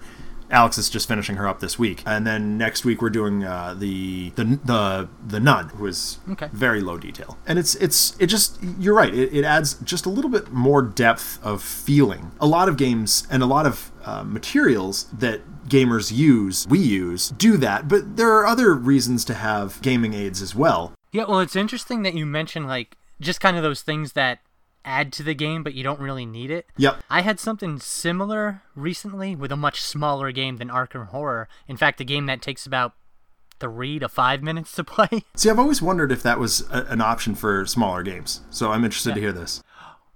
[0.52, 3.76] Alex is just finishing her up this week, and then next week we're doing uh,
[3.78, 6.50] the the the the nun, who is Okay.
[6.52, 9.14] very low detail, and it's it's it just you're right.
[9.14, 12.32] It, it adds just a little bit more depth of feeling.
[12.40, 17.30] A lot of games and a lot of uh, materials that gamers use, we use,
[17.30, 20.94] do that, but there are other reasons to have gaming aids as well.
[21.12, 24.40] Yeah, well, it's interesting that you mentioned like just kind of those things that
[24.86, 26.66] add to the game, but you don't really need it.
[26.78, 27.04] Yep.
[27.10, 31.48] I had something similar recently with a much smaller game than Arkham Horror.
[31.68, 32.94] In fact, a game that takes about
[33.60, 35.24] three to five minutes to play.
[35.36, 38.84] See, I've always wondered if that was a, an option for smaller games, so I'm
[38.86, 39.62] interested to hear this.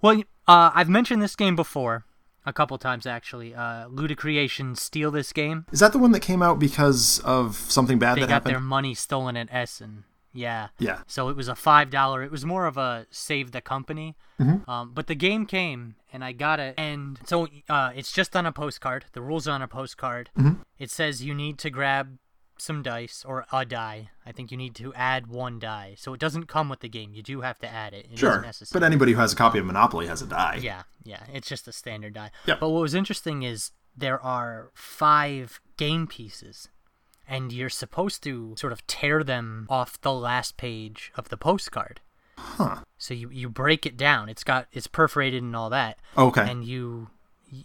[0.01, 2.05] Well, uh, I've mentioned this game before,
[2.45, 3.53] a couple times actually.
[3.55, 5.65] Uh, Ludicreation Steal This Game.
[5.71, 8.53] Is that the one that came out because of something bad They that got happened?
[8.55, 10.03] their money stolen at Essen.
[10.33, 10.69] Yeah.
[10.79, 11.01] Yeah.
[11.07, 12.23] So it was a five dollar.
[12.23, 14.15] It was more of a save the company.
[14.39, 14.69] Mm-hmm.
[14.69, 16.75] Um, but the game came and I got it.
[16.77, 19.05] And so uh, it's just on a postcard.
[19.13, 20.29] The rules are on a postcard.
[20.37, 20.61] Mm-hmm.
[20.79, 22.17] It says you need to grab
[22.57, 24.09] some dice or a die.
[24.25, 25.95] I think you need to add one die.
[25.97, 27.13] So it doesn't come with the game.
[27.13, 28.07] You do have to add it.
[28.11, 28.79] It Sure, necessary.
[28.79, 30.59] but anybody who has a copy of Monopoly has a die.
[30.61, 32.31] Yeah, yeah, it's just a standard die.
[32.45, 32.55] Yeah.
[32.59, 36.69] But what was interesting is there are five game pieces,
[37.27, 42.01] and you're supposed to sort of tear them off the last page of the postcard.
[42.37, 42.77] Huh.
[42.97, 44.29] So you, you break it down.
[44.29, 45.99] It's got it's perforated and all that.
[46.17, 46.49] Okay.
[46.49, 47.09] And you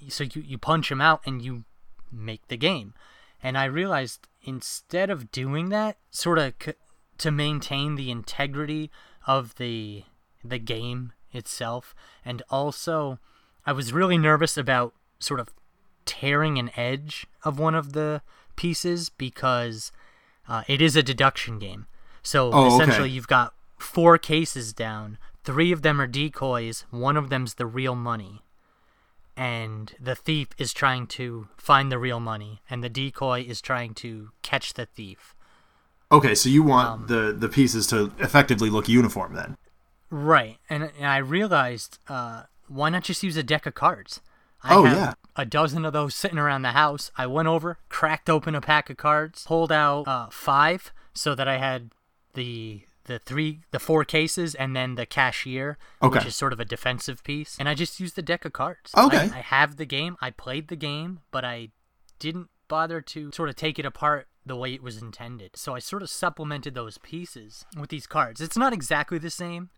[0.09, 1.65] so you you punch them out and you
[2.13, 2.95] make the game.
[3.43, 6.73] And I realized instead of doing that, sort of c-
[7.19, 8.91] to maintain the integrity
[9.27, 10.05] of the
[10.45, 11.95] the game itself,
[12.25, 13.19] and also
[13.67, 15.51] I was really nervous about sort of
[16.05, 18.23] tearing an edge of one of the
[18.59, 19.91] pieces because
[20.47, 21.87] uh, it is a deduction game.
[22.23, 22.75] So Oh, okay.
[22.75, 25.17] essentially, you've got four cases down.
[25.45, 26.85] Three of them are decoys.
[26.91, 28.43] One of them's the real money.
[29.37, 33.95] And the thief is trying to find the real money, and the decoy is trying
[34.03, 35.33] to catch the thief.
[36.11, 39.57] Okay, so you want Um, the the pieces to effectively look uniform then?
[40.11, 40.57] Right.
[40.69, 44.21] And, and I realized, uh, why not just use a deck of cards?
[44.63, 45.13] I Oh, have yeah.
[45.37, 47.11] a dozen of those sitting around the house.
[47.17, 51.47] I went over, cracked open a pack of cards, pulled out uh, five, so that
[51.49, 51.91] I had
[52.35, 56.65] the the three, the four cases, and then the cashier, which is sort of a
[56.67, 57.57] defensive piece.
[57.59, 58.93] And I just used the deck of cards.
[58.95, 59.31] Okay.
[59.33, 60.19] I, I have the game.
[60.21, 61.71] I played the game, but I
[62.19, 65.57] didn't bother to sort of take it apart the way it was intended.
[65.57, 68.43] So I sort of supplemented those pieces with these cards.
[68.43, 69.71] It's not exactly the same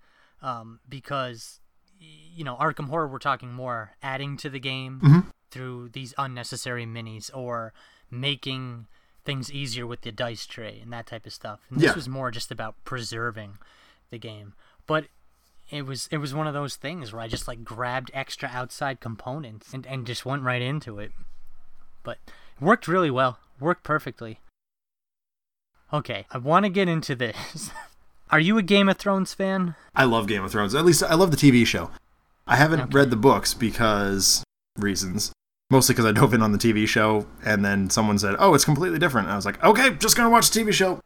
[0.42, 1.60] um, because
[2.00, 5.20] you know Arkham Horror we're talking more adding to the game mm-hmm.
[5.50, 7.72] through these unnecessary minis or
[8.10, 8.86] making
[9.24, 11.60] things easier with the dice tray and that type of stuff.
[11.70, 11.94] And this Yeah.
[11.94, 13.58] was more just about preserving
[14.10, 14.54] the game.
[14.86, 15.06] But
[15.70, 19.00] it was it was one of those things where I just like grabbed extra outside
[19.00, 21.12] components and, and just went right into it.
[22.02, 23.38] But it worked really well.
[23.60, 24.40] Worked perfectly.
[25.92, 27.70] Okay, I want to get into this.
[28.30, 29.74] Are you a Game of Thrones fan?
[29.94, 30.74] I love Game of Thrones.
[30.74, 31.90] At least I love the TV show.
[32.46, 34.44] I haven't read the books because
[34.78, 35.32] reasons.
[35.70, 38.64] Mostly because I dove in on the TV show, and then someone said, "Oh, it's
[38.64, 41.00] completely different." And I was like, "Okay, just gonna watch the TV show."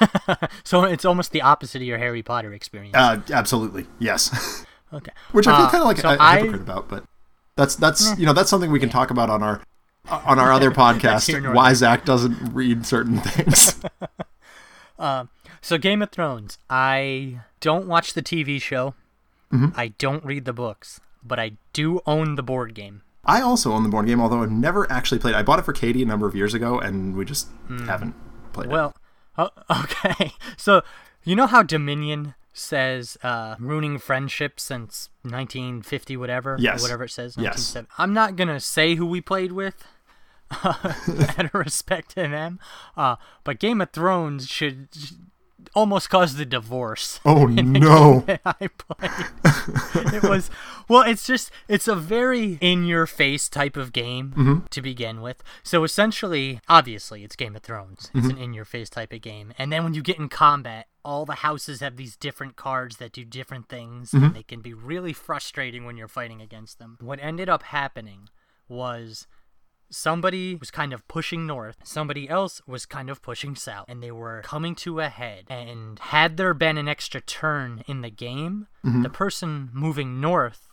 [0.64, 2.94] So it's almost the opposite of your Harry Potter experience.
[2.96, 4.64] Uh, absolutely, yes.
[4.92, 5.10] okay.
[5.32, 7.04] Which I feel Uh, kind of like so a, a I- hypocrite about, but
[7.56, 9.60] that's that's you know that's something we can talk about on our
[10.08, 11.52] on our other podcast.
[11.54, 13.80] Why Zach doesn't read certain things.
[15.60, 18.94] So Game of Thrones, I don't watch the TV show.
[19.52, 19.78] Mm-hmm.
[19.78, 23.02] I don't read the books, but I do own the board game.
[23.24, 25.34] I also own the board game, although I've never actually played.
[25.34, 25.38] it.
[25.38, 27.48] I bought it for Katie a number of years ago, and we just
[27.86, 28.14] haven't
[28.52, 28.68] played it.
[28.68, 28.72] Hmm.
[28.72, 28.96] Well,
[29.38, 29.50] oh,
[29.82, 30.32] okay.
[30.56, 30.82] So
[31.24, 36.80] you know how Dominion says uh, ruining friendship since 1950, whatever, Yes.
[36.82, 37.36] whatever it says.
[37.36, 37.76] Yes.
[37.98, 39.84] I'm not gonna say who we played with.
[40.62, 42.60] out of respect to them,
[42.96, 44.88] uh, but Game of Thrones should
[45.74, 47.20] almost caused the divorce.
[47.24, 48.24] Oh no!
[48.44, 50.14] I played.
[50.14, 50.50] it was
[50.88, 54.66] well, it's just it's a very in your face type of game mm-hmm.
[54.66, 55.42] to begin with.
[55.62, 58.10] So essentially, obviously, it's Game of Thrones.
[58.14, 59.52] It's an in your face type of game.
[59.58, 63.12] And then when you get in combat, all the houses have these different cards that
[63.12, 66.98] do different things, and they can be really frustrating when you're fighting against them.
[67.00, 68.28] What ended up happening
[68.68, 69.26] was
[69.90, 74.10] somebody was kind of pushing north, somebody else was kind of pushing south, and they
[74.10, 75.44] were coming to a head.
[75.48, 79.02] And had there been an extra turn in the game, mm-hmm.
[79.02, 80.68] the person moving north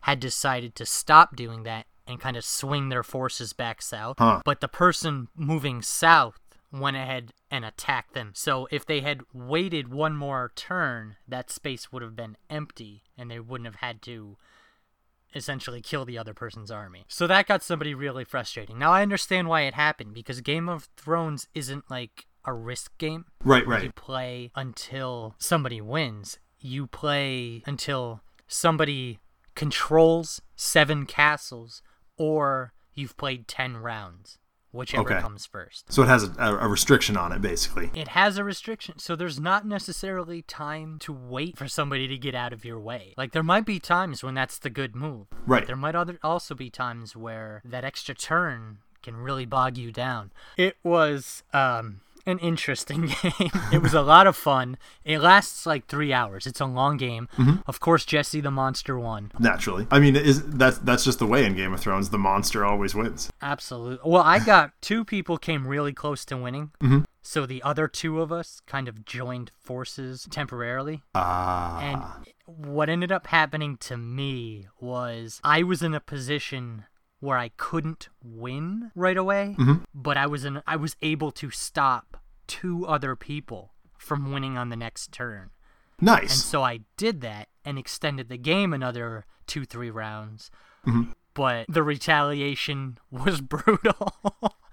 [0.00, 4.16] had decided to stop doing that and kind of swing their forces back south.
[4.18, 4.40] Huh.
[4.44, 6.38] But the person moving south
[6.72, 8.32] went ahead and attacked them.
[8.34, 13.30] So if they had waited one more turn, that space would have been empty and
[13.30, 14.36] they wouldn't have had to
[15.34, 17.04] essentially kill the other person's army.
[17.08, 18.78] So that got somebody really frustrating.
[18.78, 23.26] Now I understand why it happened because Game of Thrones isn't like a risk game.
[23.44, 23.84] Right, right.
[23.84, 26.38] You play until somebody wins.
[26.58, 29.20] You play until somebody
[29.54, 31.82] controls seven castles
[32.16, 34.38] or you've played 10 rounds,
[34.72, 35.20] whichever Okay.
[35.20, 35.92] comes first.
[35.92, 37.90] So it has a, a restriction on it, basically.
[37.94, 42.34] It has a restriction, so there's not necessarily time to wait for somebody to get
[42.34, 43.14] out of your way.
[43.16, 45.26] Like there might be times when that's the good move.
[45.46, 45.66] Right.
[45.66, 50.32] There might other also be times where that extra turn can really bog you down.
[50.56, 53.50] It was um an interesting game.
[53.72, 54.76] it was a lot of fun.
[55.04, 56.46] It lasts like three hours.
[56.46, 57.28] It's a long game.
[57.38, 57.62] Mm-hmm.
[57.66, 59.32] Of course, Jesse the Monster won.
[59.38, 62.10] Naturally, I mean, is that's that's just the way in Game of Thrones.
[62.10, 63.30] The monster always wins.
[63.42, 63.98] Absolutely.
[64.08, 66.70] Well, I got two people came really close to winning.
[66.80, 67.00] Mm-hmm.
[67.22, 71.02] So the other two of us kind of joined forces temporarily.
[71.14, 76.84] Ah, And what ended up happening to me was I was in a position
[77.20, 79.56] where I couldn't win right away,
[79.94, 84.68] but I was in I was able to stop two other people from winning on
[84.68, 85.50] the next turn.
[86.00, 86.20] Nice.
[86.22, 90.50] And so I did that and extended the game another 2-3 rounds.
[90.86, 91.10] Mm-hmm.
[91.34, 94.12] But the retaliation was brutal.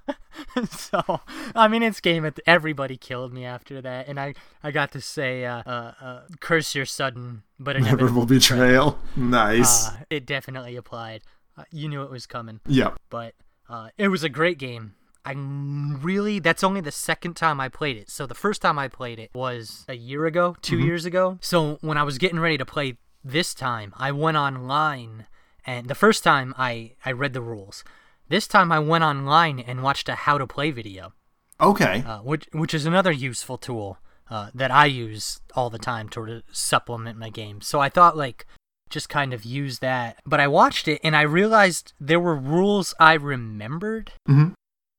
[0.69, 1.21] so
[1.55, 2.25] I mean, it's game.
[2.25, 6.21] At everybody killed me after that, and I I got to say, uh, uh, uh
[6.39, 8.99] curse your sudden but inevitable betrayal.
[9.15, 9.87] Nice.
[9.87, 11.21] Uh, it definitely applied.
[11.57, 12.59] Uh, you knew it was coming.
[12.67, 12.99] Yep.
[13.09, 13.33] But
[13.69, 14.95] uh, it was a great game.
[15.27, 18.09] I really that's only the second time I played it.
[18.11, 20.85] So the first time I played it was a year ago, 2 Mm-hmm.
[20.85, 21.37] years ago.
[21.41, 25.25] So when I was getting ready to play this time, I went online
[25.65, 27.83] and the first time I I read the rules.
[28.29, 31.13] This time I went online and watched a how to play video,
[31.59, 32.03] Okay.
[32.05, 33.97] uh, which which is another useful tool
[34.29, 37.61] uh, that I use all the time to supplement my game.
[37.61, 38.45] So I thought like
[38.89, 40.19] just kind of use that.
[40.25, 44.53] But I watched it and I realized there were rules I remembered Mhm.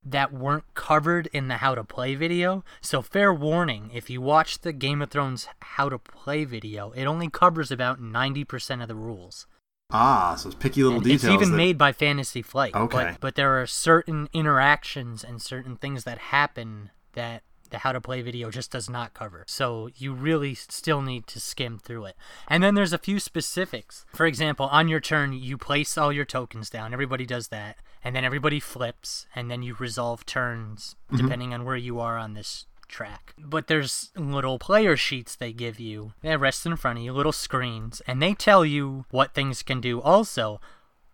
[0.04, 2.64] that weren't covered in the how to play video.
[2.80, 7.04] So fair warning, if you watch the Game of Thrones how to play video, it
[7.04, 9.46] only covers about 90% of the rules.
[9.92, 11.24] Ah, so it's picky little And details.
[11.24, 12.74] it's even that- made by Fantasy Flight.
[12.74, 12.96] Okay.
[13.12, 18.00] But, but there are certain interactions and certain things that happen that the how to
[18.00, 19.44] play video just does not cover.
[19.46, 22.16] So you really still need to skim through it.
[22.48, 24.04] And then there's a few specifics.
[24.14, 26.92] For example, on your turn, you place all your tokens down.
[26.92, 27.78] Everybody does that.
[28.02, 29.26] And then everybody flips.
[29.34, 31.24] And then you resolve turns mm-hmm.
[31.24, 33.34] depending on where you are on this track.
[33.38, 36.12] But there's little player sheets they give you.
[36.22, 39.80] that rest in front of you, little screens, and they tell you what things can
[39.80, 40.60] do also,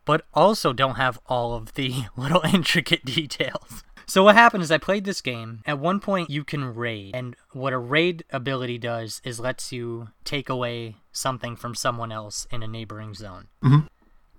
[0.04, 3.82] but also don't have all of the little intricate details.
[4.06, 5.62] So what happened is I played this game.
[5.66, 10.08] At one point you can raid, and what a raid ability does is lets you
[10.24, 13.86] take away something from someone else in a neighboring zone Mm-hmm.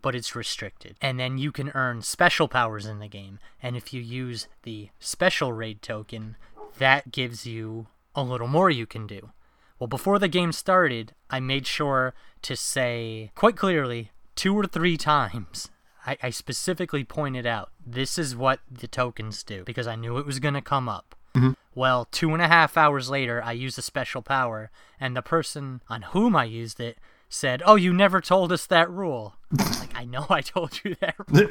[0.01, 0.95] but it's restricted.
[1.01, 3.39] And then you can earn special powers in the game.
[3.61, 6.35] And if you use the special raid token,
[6.77, 9.31] that gives you a little more you can do.
[9.79, 14.97] Well, before the game started, I made sure to say quite clearly two or three
[15.13, 15.69] times.
[16.05, 20.25] I, I specifically pointed out this is what the tokens do because I knew it
[20.25, 21.15] was going to come up.
[21.35, 21.51] Mm-hmm.
[21.75, 25.81] Well, two and a half hours later, I used a special power, and the person
[25.89, 29.35] on whom I used it said, "Oh, you never told us that rule."
[29.79, 31.15] like, I know I told you that.
[31.27, 31.49] Rule.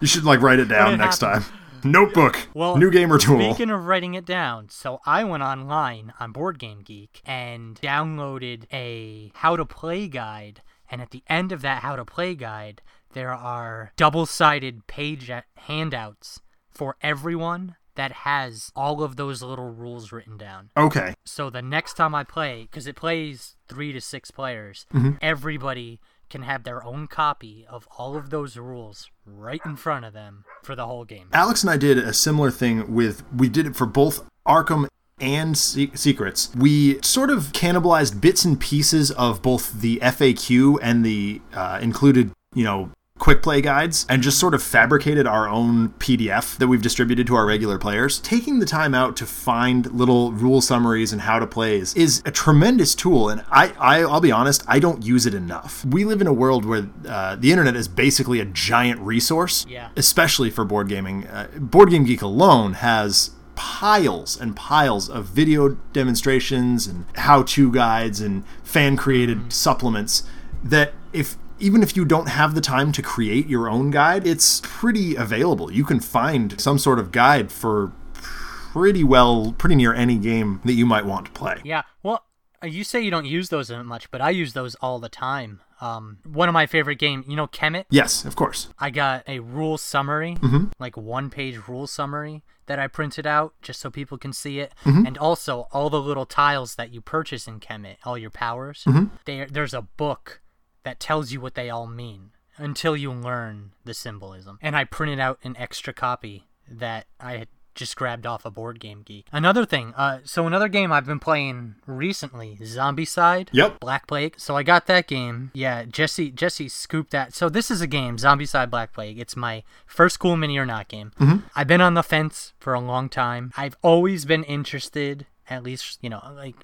[0.00, 1.44] You should like write it down it next happened?
[1.44, 1.52] time.
[1.84, 2.48] Notebook.
[2.54, 3.54] Well, New gamer tool.
[3.54, 8.64] Speaking of writing it down, so I went online on Board Game Geek and downloaded
[8.72, 10.62] a how to play guide.
[10.90, 15.30] And at the end of that how to play guide, there are double sided page
[15.56, 20.70] handouts for everyone that has all of those little rules written down.
[20.76, 21.14] Okay.
[21.24, 25.12] So the next time I play, because it plays three to six players, mm-hmm.
[25.20, 30.12] everybody can have their own copy of all of those rules right in front of
[30.12, 31.28] them for the whole game.
[31.32, 34.86] Alex and I did a similar thing with we did it for both Arkham
[35.20, 36.50] and Se- Secrets.
[36.56, 42.30] We sort of cannibalized bits and pieces of both the FAQ and the uh, included,
[42.54, 46.80] you know, quick play guides and just sort of fabricated our own PDF that we've
[46.82, 48.20] distributed to our regular players.
[48.20, 52.30] Taking the time out to find little rule summaries and how to plays is a
[52.30, 55.84] tremendous tool and I, I I'll be honest, I don't use it enough.
[55.84, 59.88] We live in a world where uh, the internet is basically a giant resource Yeah.
[59.96, 61.26] especially for board gaming.
[61.26, 68.20] Uh, board Game Geek alone has piles and piles of video demonstrations and how-to guides
[68.20, 69.52] and fan-created mm.
[69.52, 70.22] supplements
[70.62, 74.60] that if even if you don't have the time to create your own guide, it's
[74.62, 75.72] pretty available.
[75.72, 80.74] You can find some sort of guide for pretty well, pretty near any game that
[80.74, 81.60] you might want to play.
[81.64, 81.82] Yeah.
[82.04, 82.24] Well,
[82.62, 85.60] you say you don't use those that much, but I use those all the time.
[85.80, 87.84] Um, one of my favorite games, you know, Kemet.
[87.90, 88.68] Yes, of course.
[88.78, 90.66] I got a rule summary, mm-hmm.
[90.78, 94.72] like one page rule summary that I printed out just so people can see it.
[94.84, 95.06] Mm-hmm.
[95.06, 98.84] And also all the little tiles that you purchase in Kemet, all your powers.
[98.86, 99.16] Mm-hmm.
[99.24, 100.40] There, there's a book
[100.84, 104.58] that tells you what they all mean until you learn the symbolism.
[104.60, 108.80] And I printed out an extra copy that I had just grabbed off a board
[108.80, 109.26] game geek.
[109.32, 113.48] Another thing, uh, so another game I've been playing recently, Zombicide.
[113.52, 113.80] Yep.
[113.80, 114.34] Black Plague.
[114.36, 115.50] So I got that game.
[115.54, 117.32] Yeah, Jesse Jesse scooped that.
[117.34, 119.18] So this is a game, Zombicide Black Plague.
[119.18, 121.12] It's my first CoolMiniOrNot game.
[121.54, 123.52] I've been on the fence for a long time.
[123.56, 126.56] I've always been interested, at least, you know, like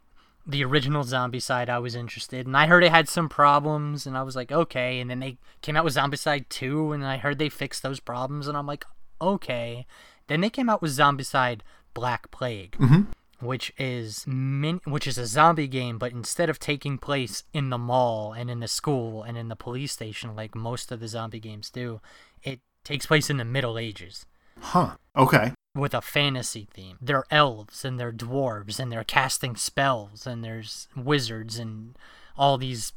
[0.46, 2.46] the original Zombicide I was interested.
[2.46, 5.00] And I heard it had some problems and I was like, okay.
[5.00, 8.46] And then they came out with Zombicide 2 and I heard they fixed those problems
[8.46, 8.84] and I'm like,
[9.20, 9.86] okay.
[10.26, 11.60] Then they came out with Zombicide
[11.92, 13.02] Black Plague mm-hmm.
[13.44, 17.78] which is min- which is a zombie game, but instead of taking place in the
[17.78, 21.40] mall and in the school and in the police station like most of the zombie
[21.40, 22.00] games do,
[22.42, 24.26] it takes place in the Middle Ages
[24.60, 24.96] Huh.
[25.16, 25.52] Okay.
[25.74, 26.96] with a fantasy theme.
[27.00, 31.96] There are elves and there are dwarves and they're casting spells and there's wizards and
[32.36, 32.92] all these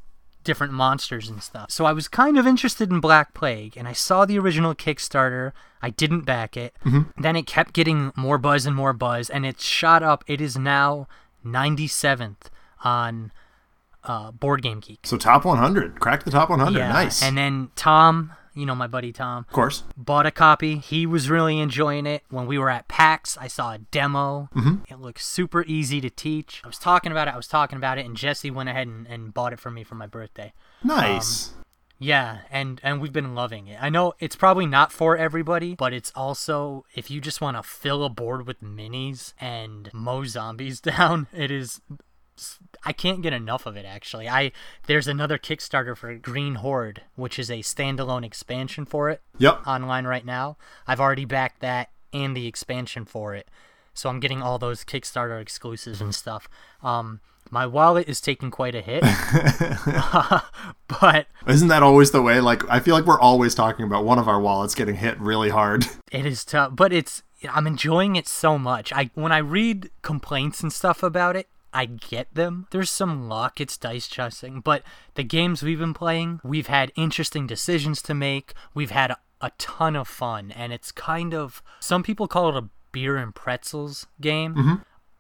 [0.47, 1.69] different monsters and stuff.
[1.69, 5.51] So I was kind of interested in Black Plague, and I saw the original Kickstarter.
[5.81, 6.75] I didn't back it.
[7.21, 10.23] Then it kept getting more buzz and more buzz, and it shot up.
[10.25, 11.07] It is now
[11.45, 12.49] 97th
[12.83, 13.31] on
[14.03, 14.99] uh, Board Game Geek.
[15.03, 16.77] So top 100, cracked the top 100.
[16.79, 17.21] Yeah, Nice.
[17.21, 19.83] And then Tom, you know my buddy Tom, of course.
[19.95, 20.77] bought a copy.
[20.77, 22.23] He was really enjoying it.
[22.29, 24.49] When we were at PAX, I saw a demo.
[24.55, 24.91] Mm-hmm.
[24.91, 26.61] It looked super easy to teach.
[26.63, 27.33] I was talking about it.
[27.33, 29.83] I was talking about it, and Jesse went ahead and, and bought it for me
[29.83, 30.53] for my birthday.
[30.83, 31.51] Nice.
[31.99, 33.81] Yeah, and and we've been loving it.
[33.81, 37.63] I know it's probably not for everybody, but it's also if you just want to
[37.63, 41.81] fill a board with minis and mow zombies down, it is
[42.83, 44.29] I can't get enough of it actually.
[44.29, 44.51] I
[44.87, 49.65] there's another Kickstarter for Green Horde, which is a standalone expansion for it yep.
[49.65, 50.57] online right now.
[50.87, 53.47] I've already backed that and the expansion for it.
[53.93, 56.47] So I'm getting all those Kickstarter exclusives and stuff.
[56.81, 57.19] Um
[57.51, 59.03] my wallet is taking quite a hit.
[61.01, 62.39] but Isn't that always the way?
[62.39, 65.49] Like, I feel like we're always talking about one of our wallets getting hit really
[65.49, 65.85] hard.
[66.09, 67.21] It is tough, but it's
[67.51, 68.93] I'm enjoying it so much.
[68.93, 72.67] I when I read complaints and stuff about it, I get them.
[72.71, 74.83] There's some luck, it's dice chessing, but
[75.15, 78.53] the games we've been playing, we've had interesting decisions to make.
[78.73, 82.63] We've had a, a ton of fun, and it's kind of some people call it
[82.63, 84.55] a beer and pretzels game.
[84.55, 84.75] Mm-hmm.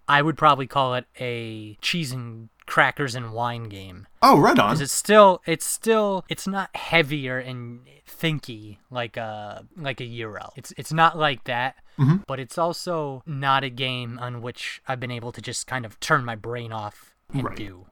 [0.07, 4.05] I would probably call it a cheese and crackers and wine game.
[4.21, 4.69] Oh, right on.
[4.69, 10.51] 'Cause it's still it's still it's not heavier and thinky like a like a euro.
[10.55, 12.17] It's it's not like that, Mm-hmm.
[12.27, 15.99] but it's also not a game on which I've been able to just kind of
[15.99, 17.55] turn my brain off and Right.
[17.57, 17.87] do.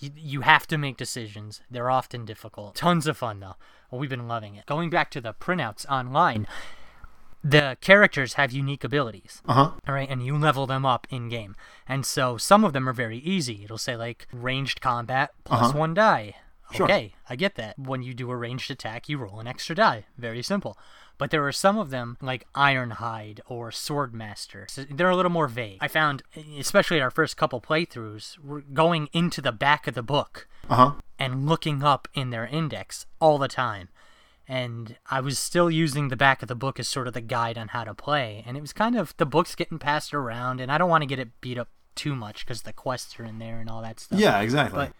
[0.00, 1.62] You, you have to make decisions.
[1.70, 2.74] They're often difficult.
[2.74, 3.54] Tons of fun though.
[3.90, 4.66] Well, we've been loving it.
[4.66, 6.48] Going back to the printouts online,
[7.44, 9.42] the characters have unique abilities.
[9.46, 9.70] Uh huh.
[9.86, 11.54] All right, and you level them up in game.
[11.86, 13.62] And so some of them are very easy.
[13.64, 15.78] It'll say like ranged combat plus Uh-huh.
[15.78, 16.36] one die.
[16.72, 16.86] Sure.
[16.86, 17.78] Okay, I get that.
[17.78, 20.06] When you do a ranged attack, you roll an extra die.
[20.18, 20.76] Very simple.
[21.18, 24.68] But there are some of them like Ironhide or Swordmaster.
[24.68, 25.78] So they're a little more vague.
[25.80, 26.22] I found,
[26.58, 30.92] especially our first couple playthroughs, we're going into the back of the book Uh huh.
[31.18, 33.88] and looking up in their index all the time.
[34.46, 37.56] And I was still using the back of the book as sort of the guide
[37.56, 38.42] on how to play.
[38.46, 41.06] And it was kind of the book's getting passed around, and I don't want to
[41.06, 44.00] get it beat up too much because the quests are in there and all that
[44.00, 44.18] stuff.
[44.18, 44.86] Yeah, exactly.
[44.86, 44.92] But-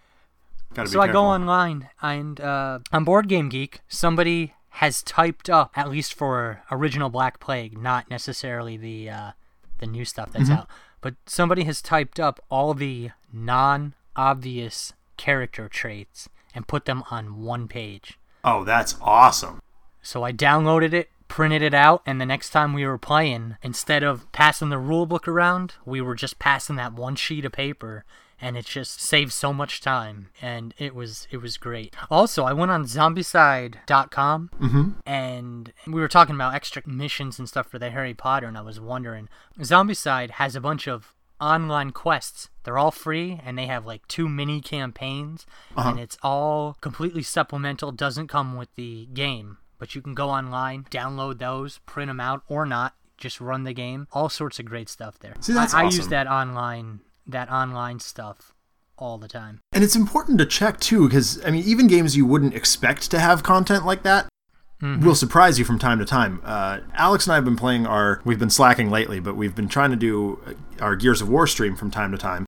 [0.72, 5.48] Gotta be So I go online and uh, on Board Game Geek, somebody has typed
[5.48, 9.30] up at least for original Black Plague, not necessarily the uh,
[9.78, 10.60] the new stuff that's Mm-hmm.
[10.60, 10.68] out,
[11.00, 17.68] but somebody has typed up all the non-obvious character traits and put them on one
[17.68, 18.18] page.
[18.44, 19.60] Oh, that's awesome.
[20.02, 24.02] So I downloaded it, printed it out, and the next time we were playing, instead
[24.02, 28.04] of passing the rule book around, we were just passing that one sheet of paper
[28.40, 31.94] and it just saved so much time and it was it was great.
[32.10, 34.90] Also, I went on zombicide.com mm-hmm.
[35.06, 38.62] and we were talking about extra missions and stuff for the Harry Potter and I
[38.62, 39.28] was wondering
[39.60, 42.48] Zombicide has a bunch of online quests.
[42.64, 45.90] They're all free and they have like two mini campaigns uh-huh.
[45.90, 49.58] and it's all completely supplemental, doesn't come with the game.
[49.78, 53.74] But you can go online, download those, print them out or not, just run the
[53.74, 54.06] game.
[54.12, 55.34] All sorts of great stuff there.
[55.40, 58.54] See, that's I, I use that online that online stuff
[58.96, 59.60] all the time.
[59.72, 63.18] And it's important to check too, because I mean, even games you wouldn't expect to
[63.18, 64.28] have content like that
[65.00, 66.40] will surprise you from time to time.
[66.44, 68.20] Uh, Alex and I have been playing our.
[68.24, 70.52] We've been slacking lately, but we've been trying to do uh,
[70.84, 72.46] our Gears of War stream from time to time.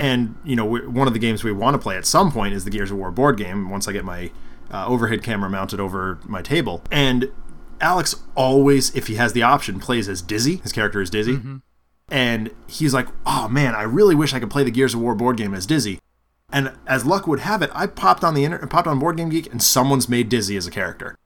[0.00, 2.54] And you know, we, one of the games we want to play at some point
[2.54, 3.70] is the Gears of War board game.
[3.70, 4.30] Once I get my
[4.70, 7.32] uh, overhead camera mounted over my table, and
[7.80, 10.56] Alex always, if he has the option, plays as Dizzy.
[10.56, 11.40] His character is Dizzy
[12.10, 15.14] and he's like, "Oh man, I really wish I could play the Gears of War
[15.14, 15.98] board game as Dizzy."
[16.52, 19.28] And as luck would have it, I popped on the internet, popped on Board Game
[19.28, 21.16] Geek, and someone's made Dizzy as a character.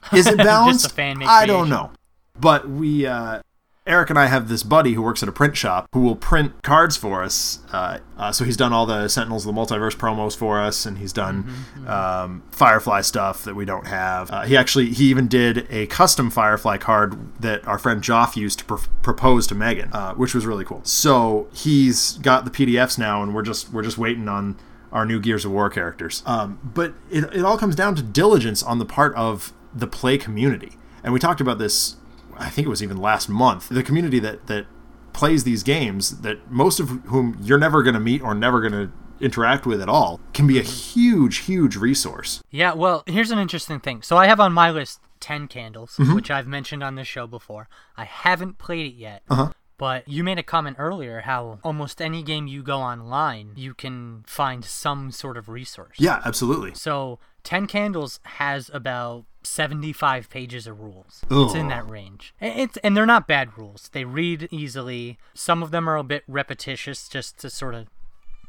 [0.12, 0.92] Is it balanced?
[0.92, 1.92] fan-made I don't know,
[2.38, 3.42] but we, uh,
[3.86, 6.62] Eric and I have this buddy who works at a print shop who will print
[6.62, 7.58] cards for us.
[7.72, 10.98] Uh, uh, so he's done all the Sentinels of the Multiverse promos for us, and
[10.98, 14.30] he's done Mm-hmm, um, Firefly stuff that we don't have.
[14.30, 18.60] Uh, he actually he even did a custom Firefly card that our friend Joff used
[18.60, 20.82] to pr- propose to Megan, uh, which was really cool.
[20.84, 24.56] So he's got the PDFs now, and we're just we're just waiting on
[24.92, 26.22] our new Gears of War characters.
[26.26, 30.18] Um, but it, it all comes down to diligence on the part of the play
[30.18, 31.96] community, and we talked about this.
[32.36, 33.68] I think it was even last month.
[33.68, 34.66] The community that that
[35.12, 38.72] plays these games, that most of whom you're never going to meet or never going
[38.72, 42.42] to interact with at all, can be a huge, huge resource.
[42.50, 44.02] Yeah, well, here's an interesting thing.
[44.02, 46.14] So I have on my list 10 candles, Mm-hmm.
[46.14, 47.68] which I've mentioned on this show before.
[47.96, 49.22] I haven't played it yet.
[49.28, 49.52] Uh-huh.
[49.76, 54.24] But you made a comment earlier how almost any game you go online, you can
[54.26, 55.96] find some sort of resource.
[55.98, 56.74] Yeah, absolutely.
[56.74, 61.22] So 10 Candles has about 75 pages of rules.
[61.30, 62.34] It's in that range.
[62.40, 63.88] It's and they're not bad rules.
[63.92, 65.18] They read easily.
[65.34, 67.86] Some of them are a bit repetitious just to sort of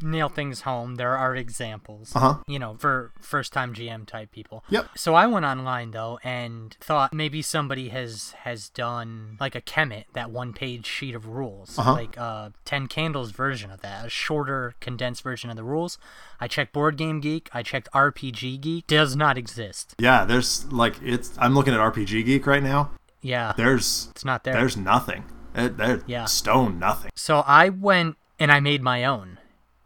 [0.03, 0.95] nail things home.
[0.95, 2.15] There are examples.
[2.15, 2.37] Uh-huh.
[2.47, 4.63] You know, for first time GM type people.
[4.69, 4.89] Yep.
[4.95, 10.05] So I went online though and thought maybe somebody has has done like a Kemet,
[10.13, 11.93] that one page sheet of rules, Uh-huh.
[11.93, 15.97] like a Ten Candles version of that, a shorter, condensed version of the rules.
[16.39, 19.95] I checked Board Game Geek, I checked RPG Geek, does not exist.
[19.99, 21.31] Yeah, there's like it's.
[21.37, 22.91] I'm looking at RPG Geek right now.
[23.23, 24.55] Yeah, There's it's not there.
[24.55, 25.25] there's nothing.
[25.53, 25.73] It,
[26.07, 26.25] Yeah.
[26.25, 27.11] stone nothing.
[27.13, 29.37] So I went and I made my own,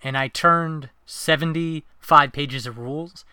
[0.06, 3.26] and I turned seventy-five pages of rules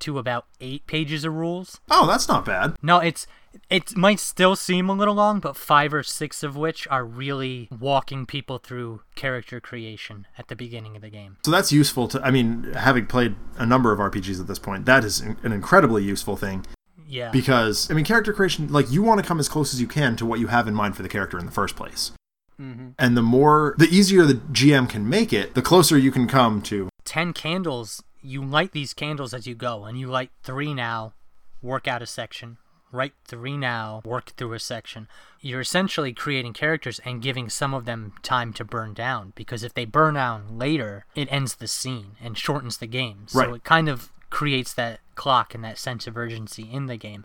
[0.00, 1.78] to about eight pages of rules.
[1.90, 2.74] Oh, that's not bad.
[2.80, 3.26] No, it's
[3.68, 7.68] it might still seem a little long, but five or six of which are really
[7.78, 11.36] walking people through character creation at the beginning of the game.
[11.44, 12.22] So that's useful to.
[12.22, 16.02] I mean, having played a number of RPGs at this point, that is an incredibly
[16.04, 16.64] useful thing
[17.06, 17.30] Yeah.
[17.30, 18.72] because I mean, character creation.
[18.72, 20.74] Like you want to come as close as you can to what you have in
[20.74, 22.12] mind for the character in the first place.
[22.60, 22.88] Mm-hmm.
[22.98, 26.60] And the more, the easier the GM can make it, the closer you can come
[26.62, 26.88] to.
[27.04, 31.14] 10 candles, you light these candles as you go, and you light three now,
[31.62, 32.58] work out a section.
[32.92, 35.06] Write three now, work through a section.
[35.40, 39.72] You're essentially creating characters and giving some of them time to burn down because if
[39.74, 43.28] they burn down later, it ends the scene and shortens the game.
[43.28, 43.54] So Right.
[43.54, 47.24] it kind of creates that clock and that sense of urgency in the game.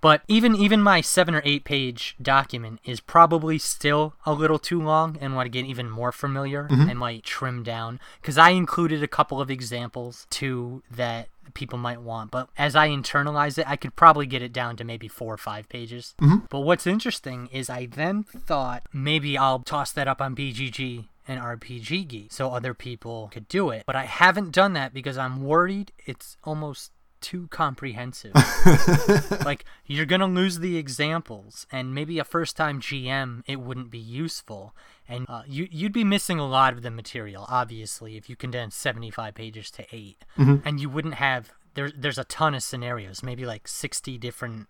[0.00, 4.80] But even even my seven or eight page document is probably still a little too
[4.80, 9.02] long, and want to get even more familiar, I might trim down because I included
[9.02, 12.30] a couple of examples too that people might want.
[12.30, 15.38] But as I internalize it, I could probably get it down to maybe four or
[15.38, 16.14] five pages.
[16.20, 16.46] Mm-hmm.
[16.50, 21.40] But what's interesting is I then thought maybe I'll toss that up on BGG and
[21.40, 23.84] RPG Geek so other people could do it.
[23.86, 28.34] But I haven't done that because I'm worried it's almost too comprehensive.
[29.44, 34.74] like you're gonna lose the examples, and maybe a first-time GM it wouldn't be useful,
[35.08, 37.46] and uh, you you'd be missing a lot of the material.
[37.48, 40.24] Obviously, if you condense 75 pages to 8
[40.64, 41.90] and you wouldn't have there.
[41.96, 44.68] There's a ton of scenarios, maybe like 60 different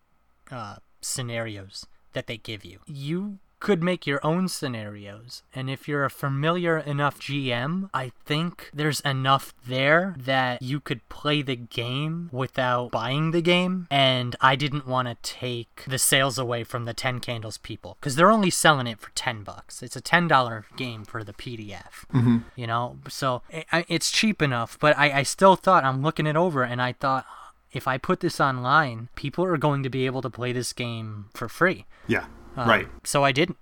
[0.50, 2.80] uh, scenarios that they give you.
[2.86, 8.70] You could make your own scenarios, and if you're a familiar enough GM, I think
[8.72, 13.86] there's enough there that you could play the game without buying the game.
[13.90, 18.16] And I didn't want to take the sales away from the 10 Candles people because
[18.16, 19.82] they're only selling it for 10 bucks.
[19.82, 22.38] It's a $10 game for the PDF, mm-hmm.
[22.54, 26.26] you know, so i I- it's cheap enough, but I, I still thought I'm looking
[26.26, 27.26] it over and I thought,
[27.72, 31.26] if I put this online, people are going to be able to play this game
[31.34, 31.84] for free.
[32.06, 32.26] Yeah,
[32.56, 32.88] Um, right.
[33.04, 33.58] So I didn't.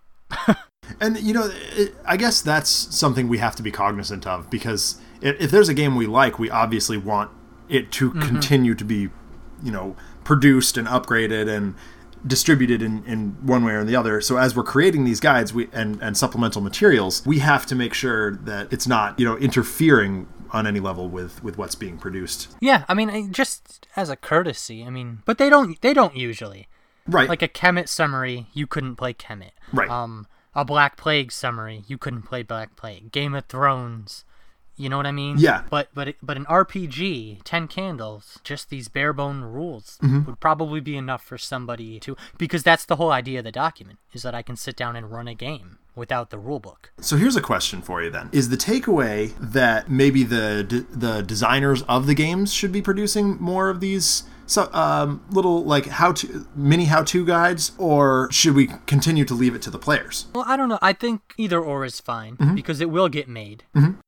[1.01, 5.01] And you know, it, I guess that's something we have to be cognizant of because
[5.23, 7.31] if, if there's a game we like, we obviously want
[7.69, 9.09] it to continue to be,
[9.63, 11.75] you know, produced and upgraded and
[12.27, 14.21] distributed in, in one way or the other.
[14.21, 17.95] So as we're creating these guides we, and, and supplemental materials, we have to make
[17.95, 22.55] sure that it's not, you know, interfering on any level with, with what's being produced.
[22.61, 24.85] Yeah, I mean, just as a courtesy.
[24.85, 25.81] I mean, but they don't.
[25.81, 26.69] They don't usually.
[27.07, 27.29] Right.
[27.29, 29.51] Like a Kemet summary, you couldn't play Kemet.
[29.73, 29.89] Right.
[29.91, 33.11] Um, a Black Plague summary, you couldn't play Black Plague.
[33.13, 34.25] Game of Thrones.
[34.77, 35.37] You know what I mean?
[35.39, 35.63] Yeah.
[35.71, 40.25] But but but an RPG, Ten Candles, just these bare bone rules Mm-hmm.
[40.25, 43.99] would probably be enough for somebody to because that's the whole idea of the document
[44.13, 46.91] is that I can sit down and run a game without the rule book.
[47.01, 51.23] So here's a question for you then: Is the takeaway that maybe the d- the
[51.23, 56.13] designers of the games should be producing more of these so, um, little like how
[56.13, 60.27] to mini how to guides, or should we continue to leave it to the players?
[60.35, 60.79] Well, I don't know.
[60.83, 62.55] I think either or is fine Mm-hmm.
[62.55, 63.65] because it will get made.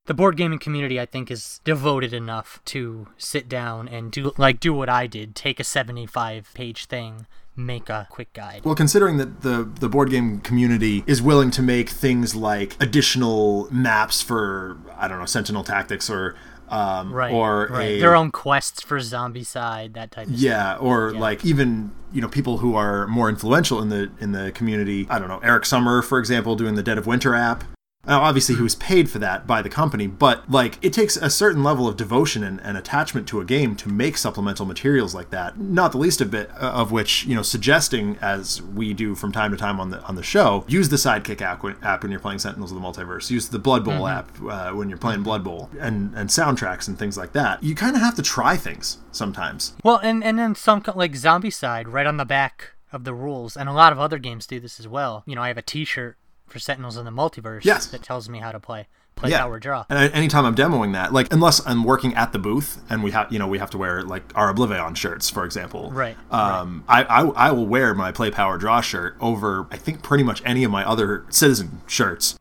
[0.06, 4.60] The board gaming community, I think, is devoted enough to sit down and do like
[4.60, 7.26] do what I did: take a seventy-five page thing,
[7.56, 8.62] make a quick guide.
[8.64, 13.68] Well, considering that the the board game community is willing to make things like additional
[13.72, 16.36] maps for I don't know Sentinel Tactics or
[16.68, 17.32] um, right.
[17.32, 17.82] or right.
[17.82, 20.42] a their own quests for Zombicide, that type of stuff.
[20.42, 24.52] Yeah, or like even you know people who are more influential in the in the
[24.52, 25.06] community.
[25.08, 27.64] I don't know Eric Summer, for example, doing the Dead of Winter app.
[28.06, 31.30] Now, obviously, he was paid for that by the company, but like it takes a
[31.30, 35.30] certain level of devotion and, and attachment to a game to make supplemental materials like
[35.30, 35.58] that.
[35.58, 39.32] Not the least of bit uh, of which you know suggesting, as we do from
[39.32, 42.10] time to time on the on the show, use the Sidekick app when, app when
[42.10, 43.30] you're playing Sentinels of the Multiverse.
[43.30, 46.98] Use the Blood Bowl app uh, when you're playing Blood Bowl, and and soundtracks and
[46.98, 47.62] things like that.
[47.62, 49.74] You kind of have to try things sometimes.
[49.82, 53.68] Well, and and then some like Zombicide right on the back of the rules, and
[53.68, 55.24] a lot of other games do this as well.
[55.26, 56.16] You know, I have a T-shirt
[56.46, 57.86] for Sentinels in the Multiverse Yes.
[57.88, 58.86] that tells me how to play
[59.16, 59.38] play yeah.
[59.40, 59.86] Power Draw.
[59.88, 63.32] And anytime I'm demoing that, like unless I'm working at the booth and we have,
[63.32, 65.90] you know, we have to wear like our OblivAeon shirts, for example.
[65.90, 70.02] Right, Um, I, I I will wear my Play Power Draw shirt over I think
[70.02, 72.38] pretty much any of my other Citizen shirts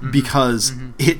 [0.00, 0.10] Mm-hmm.
[0.10, 1.18] because it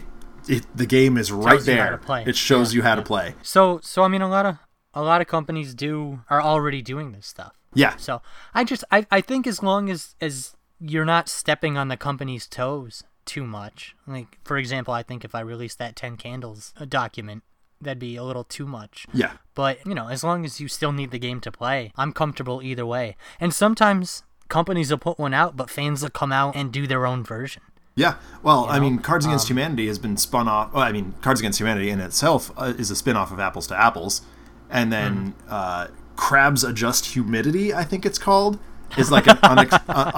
[0.49, 1.91] it the game is right Tells you how there.
[1.93, 2.25] to play.
[2.27, 3.35] It shows Yeah, you how to play.
[3.43, 4.59] So so I mean a lot of
[4.95, 7.53] a lot of companies do are already doing this stuff.
[7.75, 7.97] Yeah.
[7.97, 8.23] So
[8.55, 10.55] I just I, I think as long as as
[10.85, 13.95] you're not stepping on the company's toes too much.
[14.07, 17.43] Like for example, I think if I released that ten candles uh, document,
[17.81, 19.07] that'd be a little too much.
[19.13, 19.33] Yeah.
[19.55, 22.63] But you know, as long as you still need the game to play, I'm comfortable
[22.63, 23.17] either way.
[23.41, 27.07] And sometimes companies will put one out, but fans will come out and do their
[27.07, 27.63] own version.
[27.95, 28.85] Yeah, well, I know?
[28.85, 30.73] mean, Cards Against Um, Humanity has been spun off.
[30.73, 33.67] Well, I mean, Cards Against Humanity in itself uh, is a spin off of Apples
[33.67, 34.23] to Apples,
[34.71, 35.49] and then Hmm.
[35.51, 38.59] uh, Crabs Adjust Humidity, I think it's called,
[38.97, 40.13] is like an unex- uh,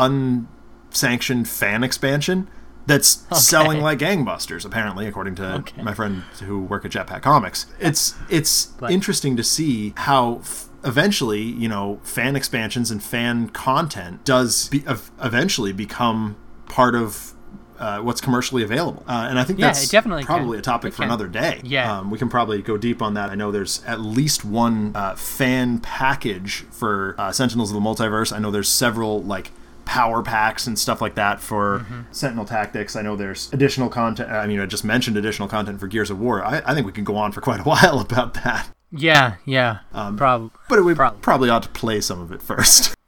[0.90, 2.48] unsanctioned fan expansion
[2.86, 4.64] that's selling like gangbusters.
[4.64, 5.82] Apparently, according to Okay.
[5.82, 10.38] my friend who work at Jetpack Comics, it's it's But- interesting to see how.
[10.40, 16.94] F- Eventually, you know, fan expansions and fan content does be, ev- eventually become part
[16.94, 17.32] of
[17.78, 19.02] uh, what's commercially available.
[19.08, 20.36] Uh, and I think Yeah, that's it definitely can.
[20.36, 21.04] probably a topic It for can.
[21.10, 21.60] another day.
[21.64, 21.98] Yeah.
[21.98, 23.30] Um, we can probably go deep on that.
[23.30, 28.32] I know there's at least one uh, fan package for uh, Sentinels of the Multiverse.
[28.34, 29.50] I know there's several, like,
[29.84, 32.00] power packs and stuff like that for Mm-hmm.
[32.10, 32.96] Sentinel Tactics.
[32.96, 34.30] I know there's additional content.
[34.30, 36.42] I mean, I just mentioned additional content for Gears of War.
[36.44, 38.68] I, I think we can go on for quite a while about that.
[38.90, 39.78] Yeah, yeah.
[39.92, 40.50] Um, Probably.
[40.68, 41.18] But we Probably.
[41.20, 42.94] probably ought to play some of it first.